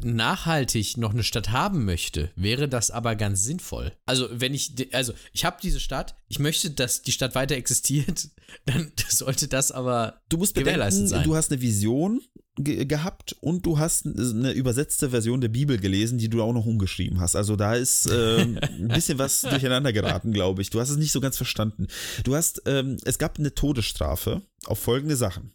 [0.04, 3.92] nachhaltig noch eine Stadt haben möchte, wäre das aber ganz sinnvoll.
[4.06, 8.28] Also wenn ich, also ich habe diese Stadt, ich möchte, dass die Stadt weiter existiert,
[8.66, 11.24] dann sollte das aber Du musst gewährleistet bedenken, sein.
[11.24, 12.20] du hast eine Vision
[12.56, 16.66] ge gehabt und du hast eine übersetzte Version der Bibel gelesen, die du auch noch
[16.66, 17.36] umgeschrieben hast.
[17.36, 20.70] Also da ist ähm, ein bisschen was durcheinander geraten, glaube ich.
[20.70, 21.86] Du hast es nicht so ganz verstanden.
[22.24, 25.52] Du hast, ähm, es gab eine Todesstrafe auf folgende Sachen.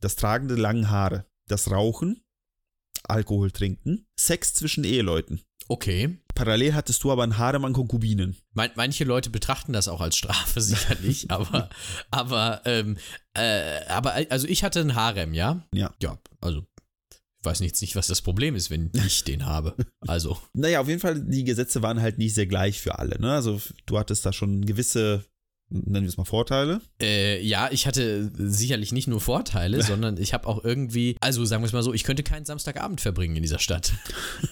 [0.00, 2.22] Das Tragen der langen Haare, das Rauchen,
[3.10, 5.40] Alkohol trinken, Sex zwischen Eheleuten.
[5.68, 6.18] okay.
[6.34, 8.34] Parallel hattest du aber einen Harem an Konkubinen.
[8.54, 11.68] Man, manche Leute betrachten das auch als Strafe sicherlich, aber,
[12.10, 12.96] aber, ähm,
[13.34, 15.66] äh, aber, also ich hatte einen Harem, ja?
[15.74, 15.92] Ja.
[16.00, 16.64] Ja, also
[17.40, 19.74] ich weiß jetzt nicht, was das Problem ist, wenn ich den habe.
[20.06, 23.20] Also, Naja, auf jeden Fall, die Gesetze waren halt nicht sehr gleich für alle.
[23.20, 23.32] Ne?
[23.32, 25.24] Also du hattest da schon gewisse,
[25.70, 26.80] nennen wir es mal Vorteile.
[27.00, 31.62] äh, ja, ich hatte sicherlich nicht nur Vorteile, sondern ich habe auch irgendwie, also sagen
[31.62, 33.92] wir es mal so, ich könnte keinen Samstagabend verbringen in dieser Stadt.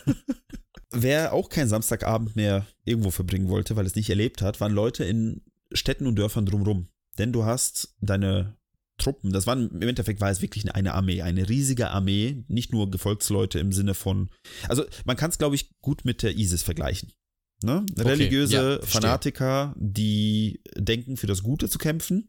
[0.91, 5.05] Wer auch keinen Samstagabend mehr irgendwo verbringen wollte, weil es nicht erlebt hat, waren Leute
[5.05, 6.89] in Städten und Dörfern drumrum.
[7.19, 8.57] Denn du hast deine
[8.97, 12.91] Truppen, das waren im Endeffekt war es wirklich eine Armee, eine riesige Armee, nicht nur
[12.91, 14.29] Gefolgsleute im Sinne von,
[14.69, 17.13] also man kann es glaube ich gut mit der ISIS vergleichen.
[17.63, 17.85] Ne?
[17.99, 19.01] Religiöse ja, verstehe.
[19.01, 22.29] Fanatiker, die denken für das Gute zu kämpfen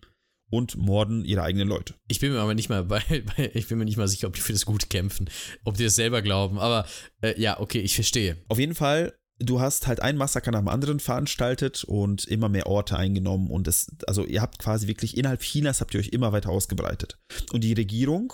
[0.49, 1.93] und morden ihre eigenen Leute.
[2.07, 3.01] Ich bin mir aber nicht mal bei,
[3.37, 5.29] bei ich bin mir nicht mal sicher, ob die für das Gute kämpfen,
[5.63, 6.87] ob die das selber glauben, aber
[7.21, 8.37] äh, ja, okay, ich verstehe.
[8.47, 12.67] Auf jeden Fall, du hast halt ein Massaker nach dem anderen veranstaltet und immer mehr
[12.67, 16.31] Orte eingenommen und es, also ihr habt quasi wirklich innerhalb Chinas habt ihr euch immer
[16.31, 17.19] weiter ausgebreitet.
[17.51, 18.33] Und die Regierung,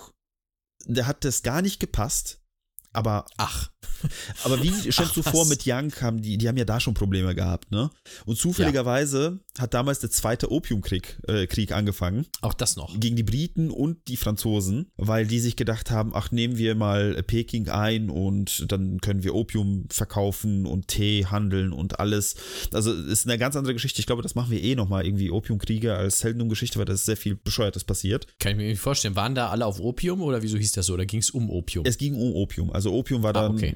[0.85, 2.41] der hat das gar nicht gepasst.
[2.93, 3.69] Aber, Ach,
[4.43, 7.35] aber wie stellst du vor, mit Yang haben die, die haben ja da schon Probleme
[7.35, 7.89] gehabt, ne?
[8.25, 12.99] Und zufälligerweise hat damals der zweite Opiumkrieg äh, Krieg angefangen auch das noch.
[12.99, 17.21] gegen die Briten und die Franzosen, weil die sich gedacht haben, ach, nehmen wir mal
[17.23, 22.35] Peking ein und dann können wir Opium verkaufen und Tee handeln und alles.
[22.73, 23.99] Also ist eine ganz andere Geschichte.
[23.99, 27.17] Ich glaube, das machen wir eh nochmal irgendwie Opiumkriege als Heldenumgeschichte, weil da ist sehr
[27.17, 28.27] viel Bescheuertes passiert.
[28.39, 29.15] Kann ich mir nicht vorstellen.
[29.15, 30.93] Waren da alle auf Opium oder wieso hieß das so?
[30.93, 31.85] Oder ging es um Opium?
[31.85, 32.71] Es ging um Opium.
[32.71, 33.75] Also Opium war Ah, dann, okay.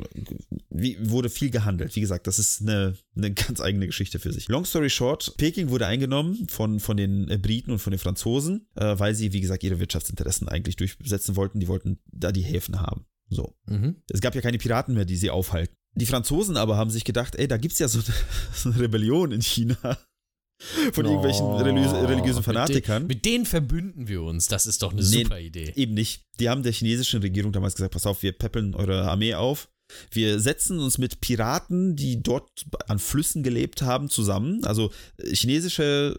[0.70, 1.96] Wie, wurde viel gehandelt.
[1.96, 4.48] Wie gesagt, das ist eine, eine ganz eigene Geschichte für sich.
[4.50, 8.68] Long story short, Peking wurde eingenommen von, von den äh, Briten und von den Franzosen,
[8.76, 11.60] äh, weil sie, wie gesagt, ihre Wirtschaftsinteressen eigentlich durchsetzen wollten.
[11.60, 13.06] Die wollten da die Häfen haben.
[13.30, 13.56] So.
[13.68, 13.98] mhm.
[14.10, 15.76] Es gab ja keine Piraten mehr, die sie aufhalten.
[15.96, 18.14] Die Franzosen aber haben sich gedacht, ey, da gibt's ja so eine,
[18.54, 19.76] so eine Rebellion in China.
[20.92, 23.04] Von irgendwelchen Oh, religiös, religiösen mit Fanatikern.
[23.04, 24.48] den- Mit denen verbünden wir uns.
[24.48, 25.24] Das ist doch eine Nee.
[25.24, 25.72] super Idee.
[25.78, 26.26] Eben nicht.
[26.42, 29.70] Die haben der chinesischen Regierung damals gesagt, pass auf, wir peppeln eure Armee auf.
[30.12, 34.64] Wir setzen uns mit Piraten, die dort an Flüssen gelebt haben, zusammen.
[34.66, 36.18] Also äh, chinesische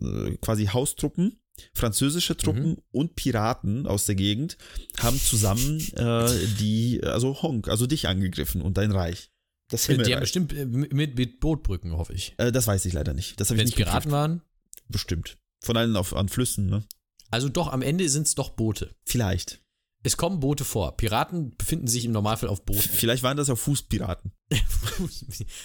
[0.00, 1.40] äh, quasi Haustruppen,
[1.74, 4.56] französische Truppen und Piraten aus der Gegend
[4.98, 6.28] haben zusammen äh,
[6.60, 9.30] die, also Hong, also dich angegriffen und dein Reich.
[9.68, 12.34] Das Die haben bestimmt äh, mit, mit Bootbrücken, hoffe ich.
[12.38, 13.38] Äh, das weiß ich leider nicht.
[13.38, 14.12] Das habe ich nicht Piraten geprüft.
[14.12, 14.42] waren.
[14.88, 15.36] Bestimmt.
[15.62, 16.84] Von allen auf, an Flüssen, ne?
[17.30, 18.94] Also doch, am Ende sind es doch Boote.
[19.04, 19.60] Vielleicht.
[20.02, 20.96] Es kommen Boote vor.
[20.96, 22.80] Piraten befinden sich im Normalfall auf Booten.
[22.92, 24.32] Vielleicht waren das ja Fußpiraten.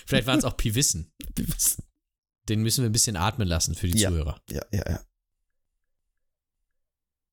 [0.06, 1.12] Vielleicht waren es auch Piwissen.
[2.50, 4.10] Den müssen wir ein bisschen atmen lassen für die Ja.
[4.10, 4.42] Zuhörer.
[4.50, 5.00] Ja, ja, ja.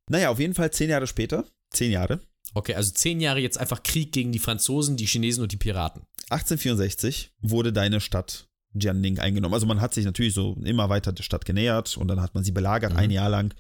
[0.09, 2.21] Naja, auf jeden Fall zehn Jahre später, zehn Jahre,
[2.53, 6.03] Okay, also zehn Jahre jetzt einfach Krieg gegen die Franzosen, die Chinesen und die Piraten.
[6.31, 9.55] 1864 wurde deine Stadt Jianning eingenommen.
[9.55, 12.43] Also man hat sich natürlich so immer weiter der Stadt genähert und dann hat man
[12.43, 12.99] sie belagert, Mhm.
[12.99, 13.55] ein Jahr lang,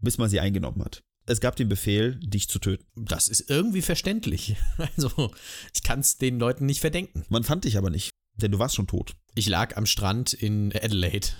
[0.00, 1.02] bis man sie eingenommen hat.
[1.26, 2.86] Es gab den Befehl, dich zu töten.
[2.94, 4.56] Das ist irgendwie verständlich.
[4.96, 5.32] Also,
[5.74, 7.24] ich kann es den Leuten nicht verdenken.
[7.28, 9.14] Man fand dich aber nicht, denn du warst schon tot.
[9.34, 11.28] Ich lag am Strand in Adelaide.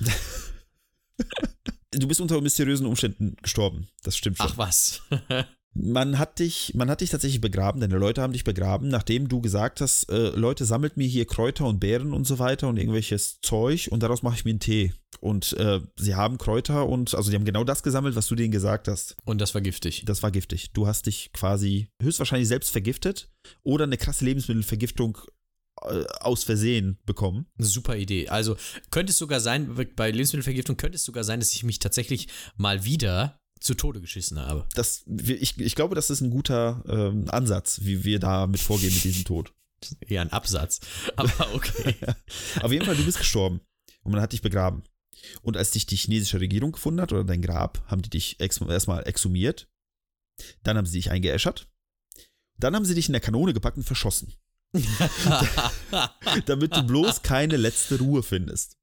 [1.93, 3.89] Du bist unter mysteriösen Umständen gestorben.
[4.03, 4.49] Das stimmt schon.
[4.51, 5.03] Ach was.
[5.79, 9.43] Man hat dich, man hat dich tatsächlich begraben, deine Leute haben dich begraben, nachdem du
[9.43, 13.41] gesagt hast, äh, Leute, sammelt mir hier Kräuter und Beeren und so weiter und irgendwelches
[13.43, 14.95] Zeug und daraus mache ich mir einen Tee.
[15.27, 18.53] Und äh, sie haben Kräuter und, also die haben genau das gesammelt, was du denen
[18.53, 19.17] gesagt hast.
[19.25, 20.05] Und das war giftig.
[20.07, 20.71] Das war giftig.
[20.73, 23.29] Du hast dich quasi höchstwahrscheinlich selbst vergiftet
[23.65, 25.19] oder eine krasse Lebensmittelvergiftung
[25.83, 27.47] äh, aus Versehen bekommen.
[27.59, 28.29] Super Idee.
[28.29, 28.57] Also
[28.93, 32.85] könnte es sogar sein, bei Lebensmittelvergiftung könnte es sogar sein, dass ich mich tatsächlich mal
[32.85, 34.69] wieder zu Tode geschissen habe.
[34.77, 38.95] Das, ich, ich glaube, das ist ein guter ähm, Ansatz, wie wir da mit vorgehen
[38.95, 39.53] mit diesem Tod.
[40.07, 40.79] Eher ein Absatz.
[41.17, 41.97] Aber okay.
[42.63, 43.61] Auf jeden Fall, du bist gestorben
[44.05, 44.85] und man hat dich begraben.
[45.43, 48.61] Und als dich die chinesische Regierung gefunden hat oder dein Grab, haben die dich ex
[48.61, 49.69] erstmal exhumiert.
[50.63, 51.69] Dann haben sie dich eingeäschert.
[52.59, 54.33] Dann haben sie dich in der Kanone gepackt und verschossen.
[56.47, 58.77] Damit du bloß keine letzte Ruhe findest.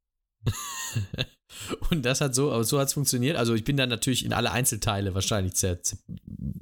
[1.90, 3.38] Und das hat so, so hat es funktioniert.
[3.38, 6.04] Also ich bin dann natürlich in alle Einzelteile wahrscheinlich zerbröselt.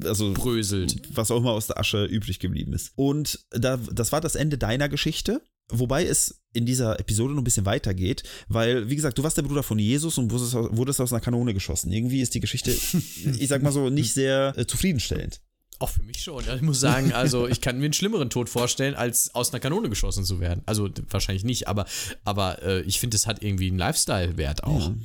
[0.03, 2.91] Also, was auch immer aus der Asche übrig geblieben ist.
[2.95, 5.41] Und da, das war das Ende deiner Geschichte.
[5.71, 9.43] Wobei es in dieser Episode noch ein bisschen weitergeht, weil, wie gesagt, du warst der
[9.43, 11.91] Bruder von Jesus und wurdest, wurdest aus einer Kanone geschossen.
[11.91, 12.71] Irgendwie ist die Geschichte,
[13.39, 15.41] ich sag mal so, nicht sehr äh, zufriedenstellend.
[15.79, 16.43] Auch für mich schon.
[16.53, 19.89] Ich muss sagen, also ich kann mir einen schlimmeren Tod vorstellen, als aus einer Kanone
[19.89, 20.61] geschossen zu werden.
[20.67, 21.85] Also wahrscheinlich nicht, aber,
[22.23, 24.89] aber äh, ich finde, es hat irgendwie einen Lifestyle-Wert auch.
[24.89, 24.95] Ja.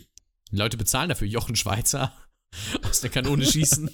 [0.51, 1.27] Leute bezahlen dafür.
[1.29, 2.13] Jochen Schweizer
[2.83, 3.91] aus der Kanone schießen.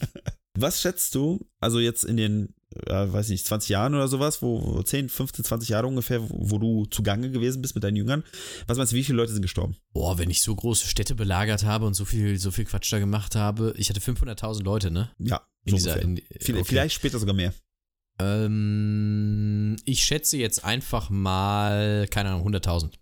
[0.54, 2.54] Was schätzt du, also jetzt in den,
[2.86, 6.58] äh, weiß nicht, 20 Jahren oder sowas, wo 10, 15, 20 Jahre ungefähr, wo, wo
[6.58, 8.24] du zugange gewesen bist mit deinen Jüngern,
[8.66, 9.76] was meinst du, wie viele Leute sind gestorben?
[9.92, 12.98] Boah, wenn ich so große Städte belagert habe und so viel, so viel Quatsch da
[12.98, 15.10] gemacht habe, ich hatte 500.000 Leute, ne?
[15.18, 16.64] Ja, in so dieser, in, vielleicht, okay.
[16.64, 17.54] vielleicht später sogar mehr.
[18.18, 22.92] Ähm, ich schätze jetzt einfach mal, keine Ahnung, 100.000.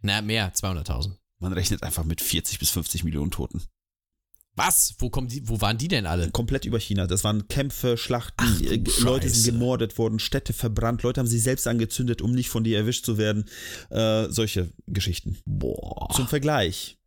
[0.00, 1.16] Na, mehr, 200.000.
[1.38, 3.62] Man rechnet einfach mit 40 bis 50 Millionen Toten.
[4.54, 4.94] Was?
[4.98, 6.30] Wo, kommen die, wo waren die denn alle?
[6.30, 7.06] Komplett über China.
[7.06, 11.42] Das waren Kämpfe, Schlachten, Ach, äh, Leute sind gemordet worden, Städte verbrannt, Leute haben sich
[11.42, 13.46] selbst angezündet, um nicht von dir erwischt zu werden.
[13.90, 15.38] Äh, solche Geschichten.
[15.46, 16.10] Boah.
[16.14, 16.98] Zum Vergleich.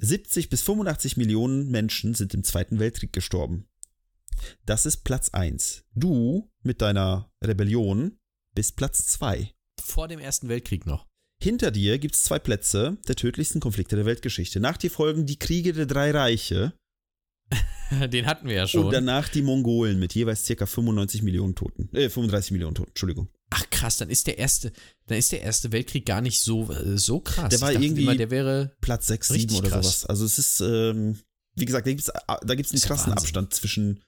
[0.00, 3.66] 70 bis 85 Millionen Menschen sind im Zweiten Weltkrieg gestorben.
[4.66, 5.84] Das ist Platz 1.
[5.94, 8.18] Du mit deiner Rebellion
[8.54, 9.54] bist Platz 2.
[9.80, 11.06] Vor dem Ersten Weltkrieg noch.
[11.44, 14.60] Hinter dir gibt es zwei Plätze der tödlichsten Konflikte der Weltgeschichte.
[14.60, 16.72] Nach dir folgen die Kriege der drei Reiche.
[18.10, 18.86] Den hatten wir ja schon.
[18.86, 20.64] Und danach die Mongolen mit jeweils ca.
[20.64, 21.94] 95 Millionen Toten.
[21.94, 23.28] Äh, 35 Millionen Toten, Entschuldigung.
[23.50, 24.72] Ach krass, dann ist der erste,
[25.06, 27.50] dann ist der erste Weltkrieg gar nicht so, äh, so krass.
[27.50, 29.84] Der war irgendwie immer, der wäre Platz 6, 7 oder krass.
[29.84, 30.06] sowas.
[30.06, 31.18] Also es ist, ähm,
[31.56, 33.24] wie gesagt, da gibt es da gibt's einen krassen Wahnsinn.
[33.24, 34.00] Abstand zwischen,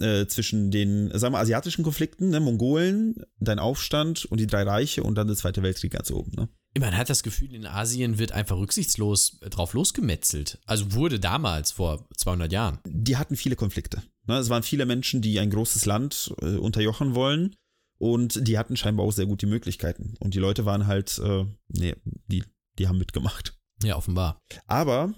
[0.00, 5.02] äh, zwischen den, sagen wir, asiatischen Konflikten, ne, Mongolen, dein Aufstand und die drei Reiche
[5.02, 6.32] und dann der Zweite Weltkrieg ganz oben.
[6.36, 6.48] Ne?
[6.78, 10.58] Man hat das Gefühl, in Asien wird einfach rücksichtslos drauf losgemetzelt.
[10.66, 12.78] Also wurde damals, vor 200 Jahren.
[12.86, 14.02] Die hatten viele Konflikte.
[14.26, 14.38] Ne?
[14.38, 17.54] Es waren viele Menschen, die ein großes Land äh, unterjochen wollen
[17.98, 20.14] und die hatten scheinbar auch sehr gute Möglichkeiten.
[20.20, 22.44] Und die Leute waren halt, äh, nee, die,
[22.78, 23.54] die haben mitgemacht.
[23.82, 24.38] Ja, offenbar.
[24.66, 25.14] Aber,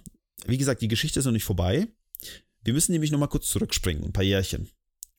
[0.46, 1.88] wie gesagt, die Geschichte ist noch nicht vorbei.
[2.62, 4.70] Wir müssen nämlich nochmal kurz zurückspringen, ein paar Jährchen.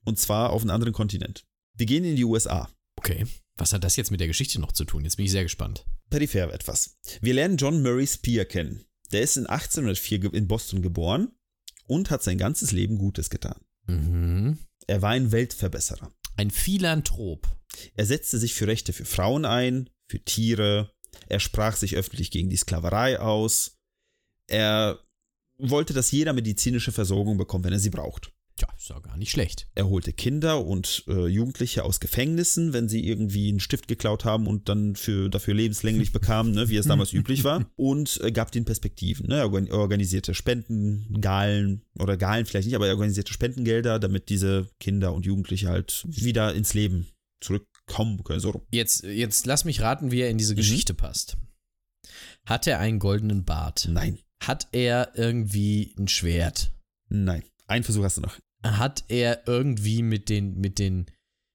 [0.03, 1.45] Und zwar auf einen anderen Kontinent.
[1.75, 2.69] Wir gehen in die USA.
[2.97, 3.25] Okay.
[3.57, 5.03] Was hat das jetzt mit der Geschichte noch zu tun?
[5.03, 5.85] Jetzt bin ich sehr gespannt.
[6.09, 6.97] Peripher etwas.
[7.21, 8.85] Wir lernen John Murray Spear kennen.
[9.11, 11.31] Der ist in 1804 in Boston geboren
[11.87, 13.59] und hat sein ganzes Leben Gutes getan.
[13.85, 14.57] Mhm.
[14.87, 16.11] Er war ein Weltverbesserer.
[16.37, 17.47] Ein Philanthrop.
[17.95, 20.91] Er setzte sich für Rechte für Frauen ein, für Tiere.
[21.27, 23.77] Er sprach sich öffentlich gegen die Sklaverei aus.
[24.47, 24.99] Er
[25.61, 28.31] wollte, dass jeder medizinische Versorgung bekommt, wenn er sie braucht.
[28.59, 29.67] Ja, ist ja gar nicht schlecht.
[29.73, 34.45] Er holte Kinder und äh, Jugendliche aus Gefängnissen, wenn sie irgendwie einen Stift geklaut haben
[34.45, 38.51] und dann für, dafür lebenslänglich bekamen, ne, wie es damals üblich war, und äh, gab
[38.51, 39.27] den Perspektiven.
[39.27, 39.37] Ne?
[39.37, 45.13] Er organisierte Spenden, Galen oder Galen vielleicht nicht, aber er organisierte Spendengelder, damit diese Kinder
[45.13, 47.07] und Jugendliche halt wieder ins Leben
[47.39, 48.39] zurückkommen können.
[48.39, 48.65] So.
[48.71, 50.57] Jetzt, jetzt lass mich raten, wie er in diese mhm.
[50.57, 51.37] Geschichte passt.
[52.45, 53.87] Hat er einen goldenen Bart?
[53.89, 54.19] Nein.
[54.41, 56.73] Hat er irgendwie ein Schwert?
[57.09, 57.43] Nein.
[57.67, 58.39] Einen Versuch hast du noch.
[58.63, 61.05] Hat er irgendwie mit den, mit den,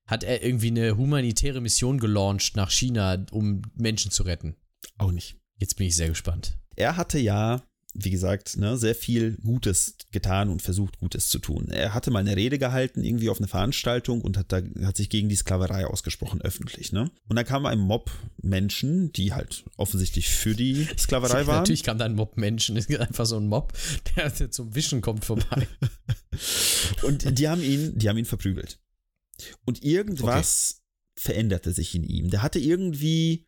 [0.09, 4.57] hat er irgendwie eine humanitäre Mission gelauncht nach China, um Menschen zu retten?
[4.99, 5.37] Auch nicht.
[5.59, 6.59] Jetzt bin ich sehr gespannt.
[6.77, 7.63] Er hatte ja
[7.99, 11.69] wie gesagt, ne, sehr viel Gutes getan und versucht, Gutes zu tun.
[11.71, 15.09] Er hatte mal eine Rede gehalten, irgendwie auf einer Veranstaltung und hat, da, hat sich
[15.09, 16.93] gegen die Sklaverei ausgesprochen, öffentlich.
[16.93, 17.11] Ne?
[17.29, 18.11] Und dann kam ein Mob
[18.43, 21.59] Menschen, die halt offensichtlich für die Sklaverei waren.
[21.59, 23.73] Natürlich kam da ein Mob Menschen, ist einfach so ein Mob,
[24.17, 25.67] der, der zum Wischen kommt vorbei.
[27.03, 28.79] und die haben ihn, die haben ihn verprügelt.
[29.65, 31.23] Und irgendwas okay.
[31.23, 32.31] veränderte sich in ihm.
[32.31, 33.47] Der hatte irgendwie,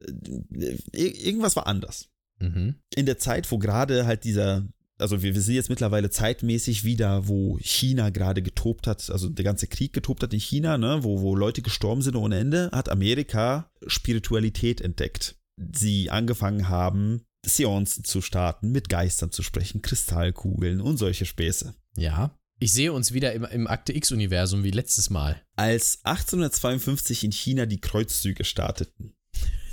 [0.00, 2.11] äh, irgendwas war anders.
[2.42, 2.74] Mhm.
[2.94, 4.66] In der Zeit, wo gerade halt dieser,
[4.98, 9.44] also wir, wir sind jetzt mittlerweile zeitmäßig wieder, wo China gerade getobt hat, also der
[9.44, 12.88] ganze Krieg getobt hat in China, ne, wo, wo Leute gestorben sind ohne Ende, hat
[12.88, 15.36] Amerika Spiritualität entdeckt.
[15.56, 21.74] Sie angefangen haben, Seancen zu starten, mit Geistern zu sprechen, Kristallkugeln und solche Späße.
[21.96, 22.36] Ja.
[22.58, 25.42] Ich sehe uns wieder im, im Akte X-Universum wie letztes Mal.
[25.56, 29.14] Als 1852 in China die Kreuzzüge starteten,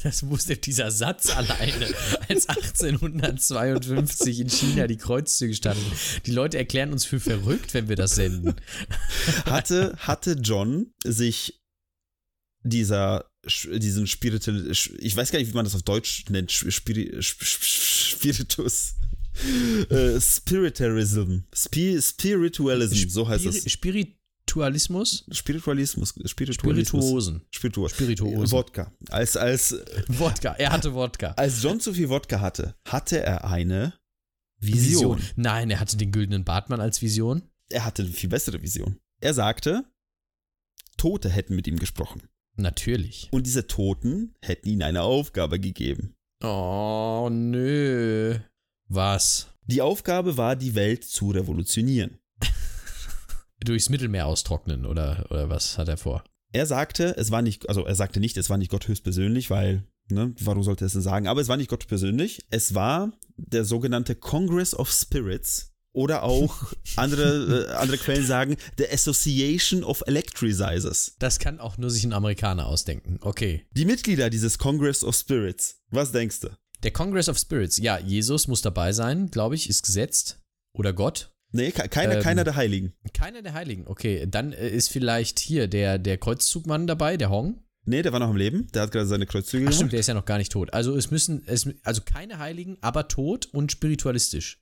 [0.04, 1.88] Das wusste dieser Satz alleine,
[2.28, 5.86] als 1852 in China die Kreuzzüge standen.
[6.26, 8.56] Die Leute erklären uns für verrückt, wenn wir das senden.
[9.46, 11.62] hatte, hatte John sich
[12.64, 18.96] dieser, diesen Spiritul, ich weiß gar nicht, wie man das auf Deutsch nennt, Spiri, Spiritus.
[19.90, 21.40] Äh, Spiritualism.
[21.54, 23.66] Spi Spiritualism, so heißt es.
[24.50, 25.26] Spiritualismus?
[25.32, 26.10] Spiritualismus.
[26.26, 27.06] Spiritualismus.
[27.06, 27.42] Spirituosen.
[27.52, 27.96] Spirituosen.
[27.96, 28.52] Spirituosen.
[28.52, 28.92] Wodka.
[29.10, 29.76] Als, als,
[30.08, 30.54] Wodka.
[30.54, 31.32] Er hatte Wodka.
[31.38, 33.94] als John zu viel Wodka hatte, hatte er eine
[34.60, 35.22] Vision.
[35.36, 37.44] Nein, er hatte den güldenen Bartmann als Vision.
[37.70, 38.98] Er hatte eine viel bessere Vision.
[39.22, 39.84] Er sagte,
[40.98, 42.24] Tote hätten mit ihm gesprochen.
[42.56, 43.30] Natürlich.
[43.32, 46.16] Und diese Toten hätten ihm eine Aufgabe gegeben.
[46.44, 48.40] Oh, nö.
[48.88, 49.48] Was?
[49.64, 52.18] Die Aufgabe war, die Welt zu revolutionieren.
[53.64, 56.24] Durchs Mittelmeer austrocknen oder, oder was hat er vor?
[56.52, 59.84] Er sagte, es war nicht, also er sagte nicht, es war nicht Gott höchstpersönlich, weil,
[60.10, 61.28] ne, warum sollte er es denn sagen?
[61.28, 62.40] Aber es war nicht Gott persönlich.
[62.50, 68.90] Es war der sogenannte Congress of Spirits oder auch andere, äh, andere Quellen sagen, the
[68.90, 71.16] Association of Electricizers.
[71.20, 73.20] Das kann auch nur sich ein Amerikaner ausdenken.
[73.22, 73.66] Okay.
[73.72, 76.50] Die Mitglieder dieses Congress of Spirits, was denkst du?
[76.84, 77.78] Der Congress of Spirits.
[77.78, 80.40] Ja, Jesus muss dabei sein, glaube ich, ist gesetzt.
[80.74, 81.36] Oder Gott.
[81.52, 82.94] Nee, ke- keiner, Ähm, keiner der Heiligen.
[83.14, 83.88] Keiner der Heiligen.
[83.88, 87.64] Okay, dann äh, ist vielleicht hier der, der Kreuzzugmann dabei, der Hong.
[87.86, 88.68] Nee, der war noch am Leben.
[88.74, 90.74] Der hat gerade seine Kreuzzüge Ach stimmt, der ist ja noch gar nicht tot.
[90.74, 94.62] Also es müssen, es, also keine Heiligen, aber tot und spiritualistisch.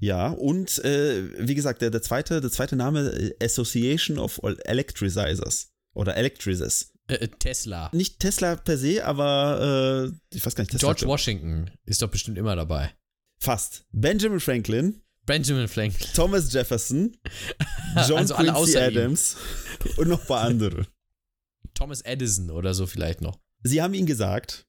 [0.00, 5.70] Ja, und äh, wie gesagt, der, der, zweite, der zweite Name äh, Association of Electricizers
[5.94, 6.92] oder Electrices.
[7.08, 7.90] Äh, äh, Tesla.
[7.92, 10.86] Nicht Tesla per se, aber äh, ich weiß gar nicht, Tesla.
[10.92, 12.90] George Washington ist doch bestimmt immer dabei.
[13.40, 13.84] Fast.
[13.92, 16.08] Benjamin Franklin, Benjamin Franklin.
[16.14, 17.16] Thomas Jefferson,
[18.08, 18.96] John Also Quincy außer ihm.
[18.96, 19.36] Adams
[19.98, 20.86] und noch ein paar andere.
[21.74, 23.38] Thomas Edison oder so vielleicht noch.
[23.62, 24.66] Sie haben ihm gesagt,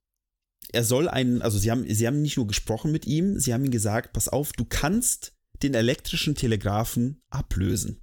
[0.74, 3.64] er soll einen, also sie haben, sie haben nicht nur gesprochen mit ihm, sie haben
[3.66, 8.02] ihm gesagt, pass auf, du kannst den elektrischen Telegraphen ablösen.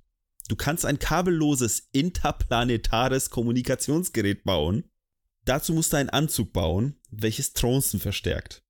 [0.49, 4.85] Du kannst ein kabelloses interplanetares Kommunikationsgerät bauen.
[5.45, 8.66] Dazu musst du einen Anzug bauen, welches Trancen verstärkt.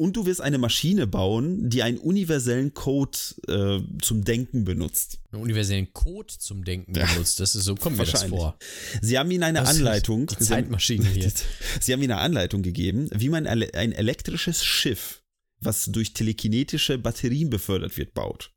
[0.00, 5.18] Und du wirst eine Maschine bauen, die einen universellen Code äh, zum Denken benutzt.
[5.30, 7.04] Einen universellen Code zum Denken Ja.
[7.04, 7.38] benutzt.
[7.38, 8.56] Das ist so, kommt mir das vor.
[9.02, 10.26] Sie haben ihnen eine Das Anleitung.
[10.26, 11.30] Die Sie haben- Zeitmaschine hier.
[11.82, 15.22] Sie haben ihnen eine Anleitung gegeben, wie man ein elektrisches Schiff,
[15.60, 18.52] was durch telekinetische Batterien befördert wird, baut.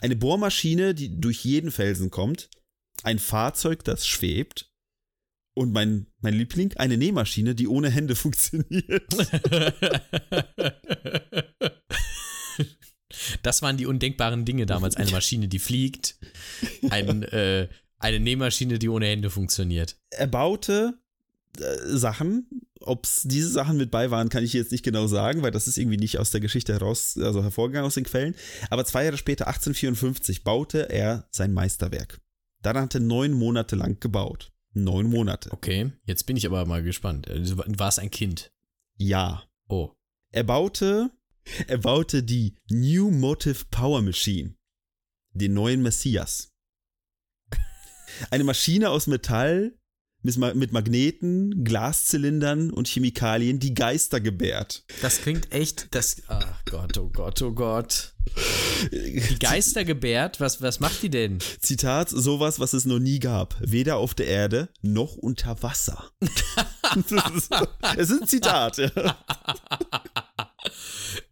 [0.00, 2.50] Eine Bohrmaschine, die durch jeden Felsen kommt,
[3.04, 4.69] ein Fahrzeug, das schwebt
[5.60, 9.04] und mein, mein Liebling, eine Nähmaschine, die ohne Hände funktioniert.
[13.42, 14.96] Das waren die undenkbaren Dinge damals.
[14.96, 16.16] Eine Maschine, die fliegt.
[16.88, 17.68] Ein, äh,
[17.98, 19.96] eine Nähmaschine, die ohne Hände funktioniert.
[20.08, 20.98] Er baute
[21.58, 22.46] äh, Sachen.
[22.80, 25.68] Ob es diese Sachen mit bei waren, kann ich jetzt nicht genau sagen, weil das
[25.68, 28.34] ist irgendwie nicht aus der Geschichte heraus, also hervorgegangen aus den Quellen.
[28.70, 32.18] Aber zwei Jahre später, 1854, baute er sein Meisterwerk.
[32.62, 34.50] Daran hat er neun Monate lang gebaut.
[34.72, 35.52] Neun Monate.
[35.52, 37.28] Okay, jetzt bin ich aber mal gespannt.
[37.28, 38.52] Also, War es ein Kind?
[38.96, 39.44] Ja.
[39.68, 39.92] Oh.
[40.32, 41.10] Er baute,
[41.66, 44.54] er baute die New Motive Power Machine.
[45.32, 46.52] Den neuen Messias.
[48.30, 49.76] Eine Maschine aus Metall
[50.22, 54.84] mit Ma- mit Magneten, Glaszylindern und Chemikalien, die Geister gebärt.
[55.02, 58.12] Das klingt echt, das, ach Gott, oh Gott, oh Gott.
[58.92, 61.38] Die Geister gebärt, was, was macht die denn?
[61.60, 63.56] Zitat, sowas, was es noch nie gab.
[63.60, 66.10] Weder auf der Erde noch unter Wasser.
[66.96, 67.50] Ist-
[67.96, 68.90] es ist ein Zitat, ja.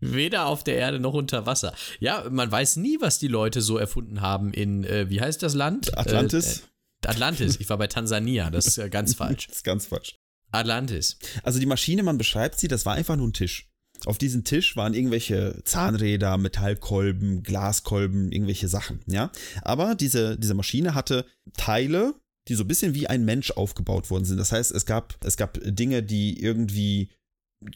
[0.01, 1.75] Weder auf der Erde noch unter Wasser.
[2.01, 5.55] Ja, man weiß nie, was die Leute so erfunden haben in, äh, wie heißt das
[5.55, 5.97] Land?
[5.99, 6.47] Atlantis?
[6.47, 6.63] Äh, äh,
[7.09, 7.57] Atlantis.
[7.61, 9.47] Ich war bei Tansania, das ist ganz falsch.
[9.49, 10.17] Das ist ganz falsch.
[10.51, 11.19] Atlantis.
[11.43, 13.69] Also die Maschine, man beschreibt sie, das war einfach nur ein Tisch.
[14.07, 19.33] Auf diesem Tisch waren irgendwelche Zahnräder, Metallkolben, Glaskolben, irgendwelche Sachen, ja.
[19.63, 22.15] Aber diese, diese Maschine hatte Teile,
[22.47, 24.39] die so ein bisschen wie ein Mensch aufgebaut worden sind.
[24.39, 27.11] Das heißt, es gab, es gab Dinge, die irgendwie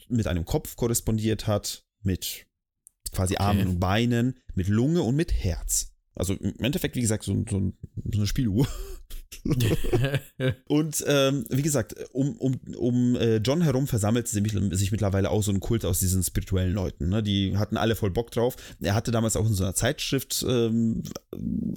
[0.07, 2.45] mit einem Kopf korrespondiert hat, mit
[3.11, 3.43] quasi Okay.
[3.43, 5.92] Armen und Beinen, mit Lunge und mit Herz.
[6.15, 7.73] Also im Endeffekt, wie gesagt, so, so,
[8.13, 8.67] eine Spieluhr.
[10.67, 15.41] Und ähm, wie gesagt, um, um, um äh, John herum versammelt sich, sich mittlerweile auch
[15.41, 17.09] so ein Kult aus diesen spirituellen Leuten.
[17.09, 17.23] Ne?
[17.23, 18.55] Die hatten alle voll Bock drauf.
[18.79, 21.03] Er hatte damals auch in so einer Zeitschrift ähm,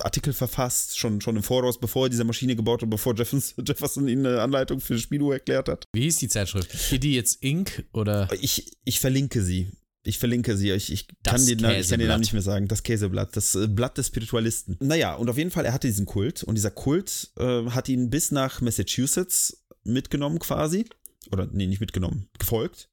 [0.01, 4.09] Artikel verfasst, schon, schon im Voraus, bevor er diese Maschine gebaut hat, bevor Jefferson, Jefferson
[4.09, 5.85] ihm eine Anleitung für Spilo erklärt hat.
[5.95, 6.93] Wie hieß die Zeitschrift?
[6.93, 7.85] Idiots Inc.
[7.93, 8.29] oder?
[8.41, 9.71] Ich, ich verlinke sie.
[10.07, 10.71] Ich verlinke sie.
[10.71, 12.09] Ich, ich, Das kann den, Na- ich kann den Käseblatt.
[12.09, 12.69] Namen nicht mehr sagen.
[12.69, 13.37] Das Käseblatt.
[13.37, 14.77] Das äh, Blatt des Spiritualisten.
[14.81, 16.43] Naja, und auf jeden Fall, er hatte diesen Kult.
[16.45, 20.87] Und dieser Kult äh, hat ihn bis nach Massachusetts mitgenommen quasi.
[21.33, 22.29] Oder, nee, nicht mitgenommen.
[22.39, 22.89] Gefolgt.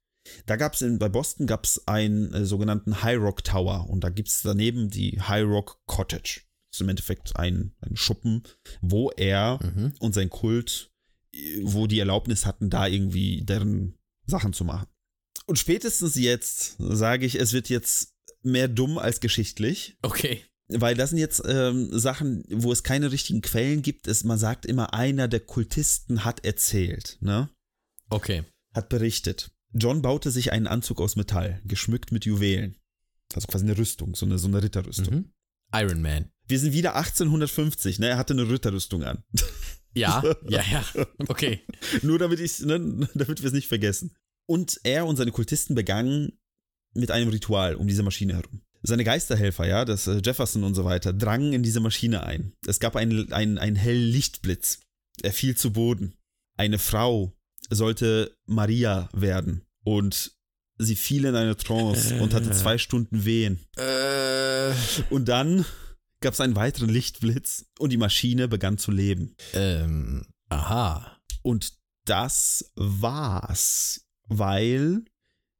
[0.46, 3.88] Da gab es bei Boston gab es einen äh, sogenannten High Rock Tower.
[3.88, 6.40] Und da gibt es daneben die High Rock Cottage.
[6.70, 8.42] Das ist im Endeffekt ein, ein Schuppen,
[8.80, 9.92] wo er Mhm.
[10.00, 10.90] und sein Kult,
[11.34, 13.94] äh, wo die Erlaubnis hatten, da irgendwie deren
[14.26, 14.88] Sachen zu machen.
[15.46, 20.42] Und spätestens jetzt sage ich, es wird jetzt mehr dumm als geschichtlich, Okay.
[20.68, 24.06] weil das sind jetzt ähm, Sachen, wo es keine richtigen Quellen gibt.
[24.06, 27.50] Es, man sagt immer, einer der Kultisten hat erzählt, ne?
[28.10, 28.44] Okay.
[28.74, 29.50] Hat berichtet.
[29.72, 32.76] John baute sich einen Anzug aus Metall, geschmückt mit Juwelen.
[33.34, 35.14] Also quasi eine Rüstung, so eine, so eine Ritterrüstung.
[35.14, 35.30] Mhm.
[35.74, 36.30] Iron Man.
[36.46, 38.08] Wir sind wieder 1850, ne?
[38.08, 39.24] Er hatte eine Ritterrüstung an.
[39.94, 40.84] Ja, ja, ja.
[41.28, 41.60] Okay.
[42.02, 44.14] Nur damit ich, ne, damit wir es nicht vergessen.
[44.46, 46.38] Und er und seine Kultisten begannen
[46.94, 48.60] mit einem Ritual um diese Maschine herum.
[48.82, 52.52] Seine Geisterhelfer, ja, das äh, Jefferson und so weiter, drangen in diese Maschine ein.
[52.66, 54.80] Es gab einen, einen, einen hellen Lichtblitz.
[55.22, 56.14] Er fiel zu Boden.
[56.56, 57.32] Eine Frau
[57.70, 59.62] sollte Maria werden.
[59.84, 60.32] Und
[60.76, 63.60] sie fiel in eine Trance und hatte zwei Stunden Wehen.
[63.76, 64.72] Äh,
[65.08, 65.64] Und dann
[66.20, 69.34] gab es einen weiteren Lichtblitz und die Maschine begann zu leben.
[69.54, 71.18] ähm, aha.
[71.42, 71.72] Und
[72.06, 75.04] das war's, weil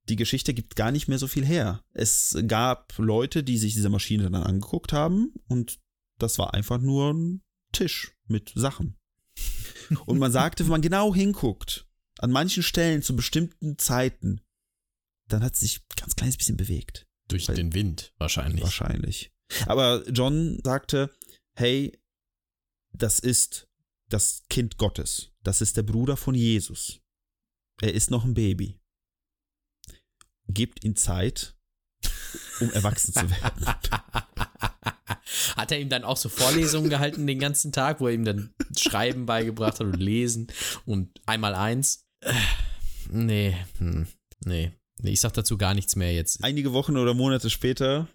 [0.09, 1.83] die Geschichte gibt gar nicht mehr so viel her.
[1.93, 5.81] Es gab Leute, die sich diese Maschine dann angeguckt haben und
[6.19, 7.43] das war einfach nur ein
[7.73, 8.97] Tisch mit Sachen.
[10.07, 11.87] Und man sagte, wenn man genau hinguckt,
[12.19, 14.41] an manchen Stellen zu bestimmten Zeiten,
[15.29, 17.07] dann hat sie sich ein ganz kleines bisschen bewegt.
[17.29, 18.63] Durch Weil- den Wind wahrscheinlich.
[18.63, 19.33] Wahrscheinlich.
[19.67, 21.11] Aber John sagte,
[21.55, 21.99] hey,
[22.93, 23.69] das ist
[24.09, 25.33] das Kind Gottes.
[25.43, 27.01] Das ist der Bruder von Jesus.
[27.81, 28.79] Er ist noch ein Baby.
[30.49, 31.57] Gebt ihm Zeit,
[32.61, 33.67] um erwachsen zu werden.
[35.57, 38.55] Hat er ihm dann auch so Vorlesungen gehalten den ganzen Tag, wo er ihm dann
[38.77, 40.49] Schreiben beigebracht hat und Lesen
[40.85, 42.07] und einmal eins?
[43.11, 44.07] Nee, hm,
[44.45, 44.73] nee.
[45.01, 46.43] Nee, ich sag dazu gar nichts mehr jetzt.
[46.45, 48.09] Einige Wochen oder Monate später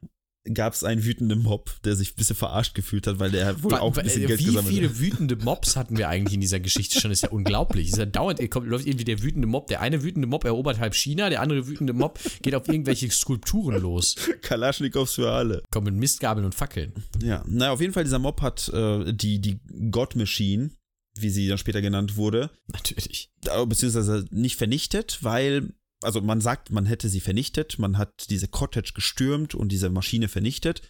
[0.54, 3.76] gab es einen wütenden Mob, der sich ein bisschen verarscht gefühlt hat, weil der wohl
[3.76, 5.00] auch ein bisschen Geld Wie gesammelt viele hat.
[5.00, 7.12] wütende Mobs hatten wir eigentlich in dieser Geschichte schon?
[7.12, 7.90] Ist ja unglaublich.
[7.90, 9.68] Ist ja dauernd, kommt, läuft irgendwie der wütende Mob.
[9.68, 13.82] Der eine wütende Mob erobert halb China, der andere wütende Mob geht auf irgendwelche Skulpturen
[13.82, 14.16] los.
[14.42, 15.64] Kalaschnikows für alle.
[15.72, 16.94] Kommen mit Mistgabeln und Fackeln.
[17.22, 19.60] Ja, naja, auf jeden Fall, dieser Mob hat äh, die, die
[19.92, 20.72] God Machine,
[21.18, 23.32] wie sie dann später genannt wurde, Natürlich.
[23.46, 28.48] äh, beziehungsweise nicht vernichtet, weil, also man sagt, man hätte sie vernichtet, man hat diese
[28.48, 30.82] Cottage gestürmt und diese Maschine vernichtet.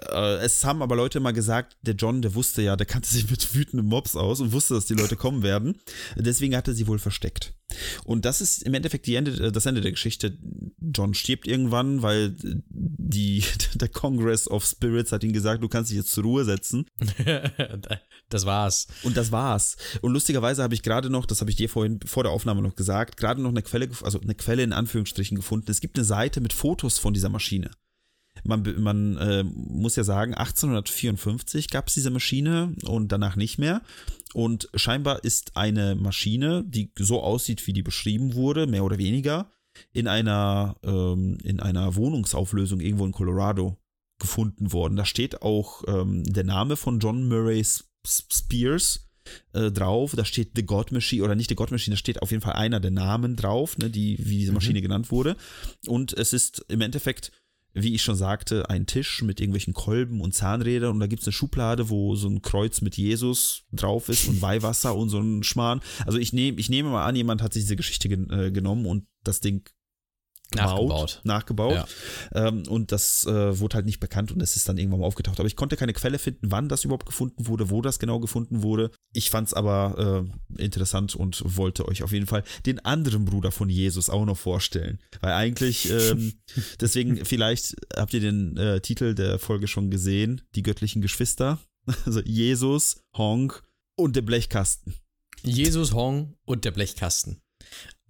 [0.00, 3.30] Äh, es haben aber Leute mal gesagt, der John, der wusste ja, der kannte sich
[3.30, 5.80] mit wütenden Mobs aus und wusste, dass die Leute kommen werden.
[6.16, 7.54] Deswegen hat er sie wohl versteckt.
[8.04, 10.38] Und das ist im Endeffekt die Ende, äh, das Ende der Geschichte.
[10.80, 13.44] John stirbt irgendwann, weil die,
[13.74, 16.86] der Congress of Spirits hat ihm gesagt, du kannst dich jetzt zur Ruhe setzen.
[18.28, 18.86] das war's.
[19.02, 19.76] Und das war's.
[20.00, 22.76] Und lustigerweise habe ich gerade noch, das habe ich dir vorhin vor der Aufnahme noch
[22.76, 25.70] gesagt, gerade noch eine Quelle, also eine Quelle in Anführungsstrichen gefunden.
[25.70, 27.70] Es gibt eine Seite mit Fotos von dieser Maschine.
[28.44, 33.82] Man, man äh, muss ja sagen, 1854 gab es diese Maschine und danach nicht mehr.
[34.34, 39.50] Und scheinbar ist eine Maschine, die so aussieht, wie die beschrieben wurde, mehr oder weniger,
[39.92, 43.78] in einer, ähm, in einer Wohnungsauflösung irgendwo in Colorado
[44.18, 44.96] gefunden worden.
[44.96, 47.64] Da steht auch ähm, der Name von John Murray
[48.04, 49.08] Spears
[49.52, 50.14] äh, drauf.
[50.16, 52.54] Da steht The God Machine oder nicht The God Machine, da steht auf jeden Fall
[52.54, 55.36] einer der Namen drauf, ne, die, wie diese Maschine genannt wurde.
[55.86, 57.32] Und es ist im Endeffekt,
[57.82, 61.28] wie ich schon sagte, ein Tisch mit irgendwelchen Kolben und Zahnrädern und da gibt es
[61.28, 65.42] eine Schublade, wo so ein Kreuz mit Jesus drauf ist und Weihwasser und so ein
[65.42, 65.80] Schmarrn.
[66.06, 68.86] Also ich nehme ich nehme mal an, jemand hat sich diese Geschichte gen äh, genommen
[68.86, 69.68] und das Ding
[70.54, 70.88] Nachgebaut.
[70.88, 71.88] gebaut, nachgebaut.
[72.34, 72.48] Ja.
[72.48, 75.38] Ähm, und das äh, wurde halt nicht bekannt und es ist dann irgendwann mal aufgetaucht.
[75.40, 78.62] Aber ich konnte keine Quelle finden, wann das überhaupt gefunden wurde, wo das genau gefunden
[78.62, 78.90] wurde.
[79.12, 80.26] Ich fand es aber
[80.58, 84.38] äh, interessant und wollte euch auf jeden Fall den anderen Bruder von Jesus auch noch
[84.38, 84.98] vorstellen.
[85.20, 86.32] Weil eigentlich, ähm,
[86.80, 91.58] deswegen, vielleicht habt ihr den äh, Titel der Folge schon gesehen, die göttlichen Geschwister.
[92.04, 93.62] Also Jesus, Honk
[93.96, 94.94] und der Blechkasten.
[95.42, 97.40] Jesus, Hong und der Blechkasten.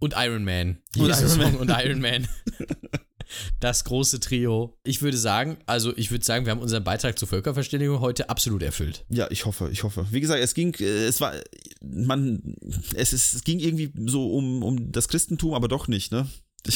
[0.00, 0.78] Und Iron Man.
[0.96, 1.52] Und Jesus, Iron Man.
[1.52, 2.28] Hong und Iron Man.
[3.60, 4.78] das große Trio.
[4.84, 8.62] Ich würde sagen, also ich würde sagen, wir haben unseren Beitrag zur Völkerverständigung heute absolut
[8.62, 9.04] erfüllt.
[9.08, 10.06] Ja, ich hoffe, ich hoffe.
[10.10, 11.34] Wie gesagt, es ging, äh, es war,
[11.82, 12.54] man,
[12.94, 16.28] es, ist, es ging irgendwie so um, um das Christentum, aber doch nicht, ne?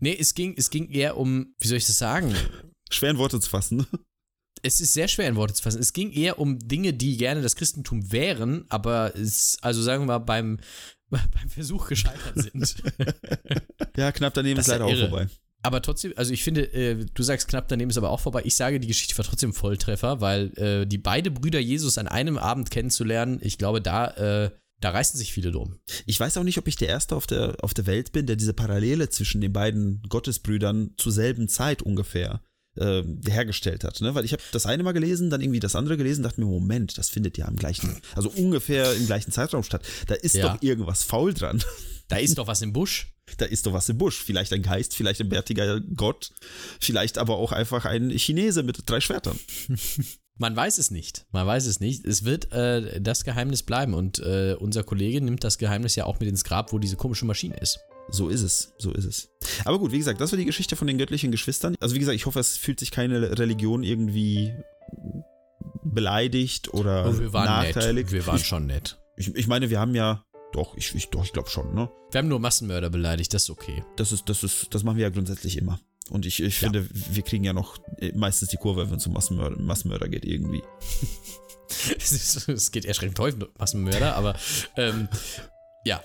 [0.00, 2.34] nee, es ging, es ging eher um, wie soll ich das sagen?
[2.90, 3.78] Schwer in Worte zu fassen.
[3.78, 3.86] Ne?
[4.62, 5.80] Es ist sehr schwer in Worte zu fassen.
[5.80, 10.06] Es ging eher um Dinge, die gerne das Christentum wären, aber es, also sagen wir
[10.06, 10.58] mal, beim,
[11.10, 12.76] beim Versuch gescheitert sind.
[13.96, 15.28] ja, knapp daneben das ist leider auch vorbei.
[15.62, 18.42] Aber trotzdem, also ich finde, äh, du sagst knapp daneben ist aber auch vorbei.
[18.44, 22.38] Ich sage, die Geschichte war trotzdem Volltreffer, weil äh, die beide Brüder Jesus an einem
[22.38, 24.50] Abend kennenzulernen, ich glaube, da, äh,
[24.80, 25.80] da reißen sich viele drum.
[26.04, 28.36] Ich weiß auch nicht, ob ich der Erste auf der, auf der Welt bin, der
[28.36, 32.42] diese Parallele zwischen den beiden Gottesbrüdern zur selben Zeit ungefähr
[32.76, 34.00] äh, hergestellt hat.
[34.00, 34.14] Ne?
[34.14, 36.98] Weil ich habe das eine mal gelesen, dann irgendwie das andere gelesen, dachte mir, Moment,
[36.98, 39.82] das findet ja im gleichen, also ungefähr im gleichen Zeitraum statt.
[40.06, 40.48] Da ist ja.
[40.48, 41.62] doch irgendwas faul dran.
[42.08, 43.12] Da ist doch was im Busch.
[43.38, 44.22] Da ist doch was im Busch.
[44.22, 46.30] Vielleicht ein Geist, vielleicht ein bärtiger Gott,
[46.80, 49.38] vielleicht aber auch einfach ein Chinese mit drei Schwertern.
[50.38, 51.24] Man weiß es nicht.
[51.32, 52.04] Man weiß es nicht.
[52.04, 56.20] Es wird äh, das Geheimnis bleiben und äh, unser Kollege nimmt das Geheimnis ja auch
[56.20, 57.80] mit ins Grab, wo diese komische Maschine ist.
[58.08, 59.28] So ist es, so ist es.
[59.64, 61.76] Aber gut, wie gesagt, das war die Geschichte von den göttlichen Geschwistern.
[61.80, 64.54] Also wie gesagt, ich hoffe, es fühlt sich keine Religion irgendwie
[65.82, 68.06] beleidigt oder oh, wir waren nachteilig.
[68.06, 68.12] Nett.
[68.12, 68.98] Wir waren schon nett.
[69.16, 71.90] Ich, ich meine, wir haben ja doch, ich, ich, ich glaube schon, ne?
[72.10, 73.84] Wir haben nur Massenmörder beleidigt, das ist okay.
[73.96, 75.80] Das ist, das ist, das machen wir ja grundsätzlich immer.
[76.10, 76.68] Und ich, ich ja.
[76.68, 77.78] finde, wir kriegen ja noch
[78.14, 80.62] meistens die Kurve, wenn es um Massenmörder, Massenmörder geht, irgendwie.
[81.98, 84.36] es geht erschreckend häufig um Massenmörder, aber
[84.76, 85.08] ähm,
[85.84, 86.00] ja,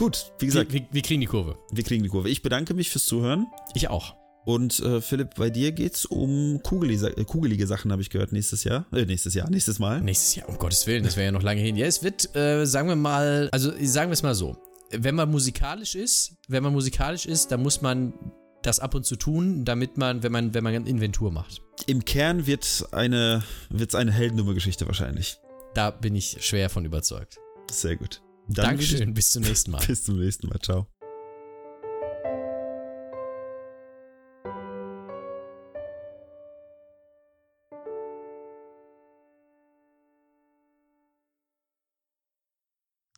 [0.00, 0.72] Gut, wie gesagt.
[0.72, 1.58] Wir, wir, wir, kriegen die Kurve.
[1.70, 2.30] Wir kriegen die Kurve.
[2.30, 3.48] Ich bedanke mich fürs Zuhören.
[3.74, 4.16] Ich auch.
[4.46, 8.64] Und äh, Philipp, bei dir geht's um kugelige, äh, kugelige Sachen, habe ich gehört, nächstes
[8.64, 8.86] Jahr.
[8.94, 10.00] Äh, nächstes Jahr, nächstes Mal.
[10.00, 11.76] Nächstes Jahr, um Gottes Willen, das wäre ja noch lange hin.
[11.76, 14.56] Ja, es wird, äh, sagen wir mal, also sagen wir es mal so.
[14.90, 18.14] Wenn man musikalisch ist, wenn man musikalisch ist, dann muss man
[18.62, 21.60] das ab und zu tun, damit man, wenn man, wenn man Inventur macht.
[21.86, 25.36] Im Kern wird eine, wird's eine Heldennummer-Geschichte wahrscheinlich.
[25.74, 27.38] Da bin ich schwer von überzeugt.
[27.70, 28.22] Sehr gut.
[28.48, 29.84] Dann Dankeschön, bis zum nächsten Mal.
[29.86, 30.86] bis zum nächsten Mal, ciao.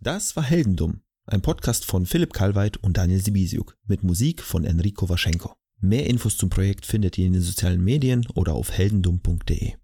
[0.03, 5.09] Das war Heldendumm, ein Podcast von Philipp Kalweit und Daniel Sibisiuk mit Musik von Enrico
[5.09, 5.55] Waschenko.
[5.81, 9.75] Mehr Infos zum Projekt findet ihr in den sozialen Medien oder auf heldendumm.de.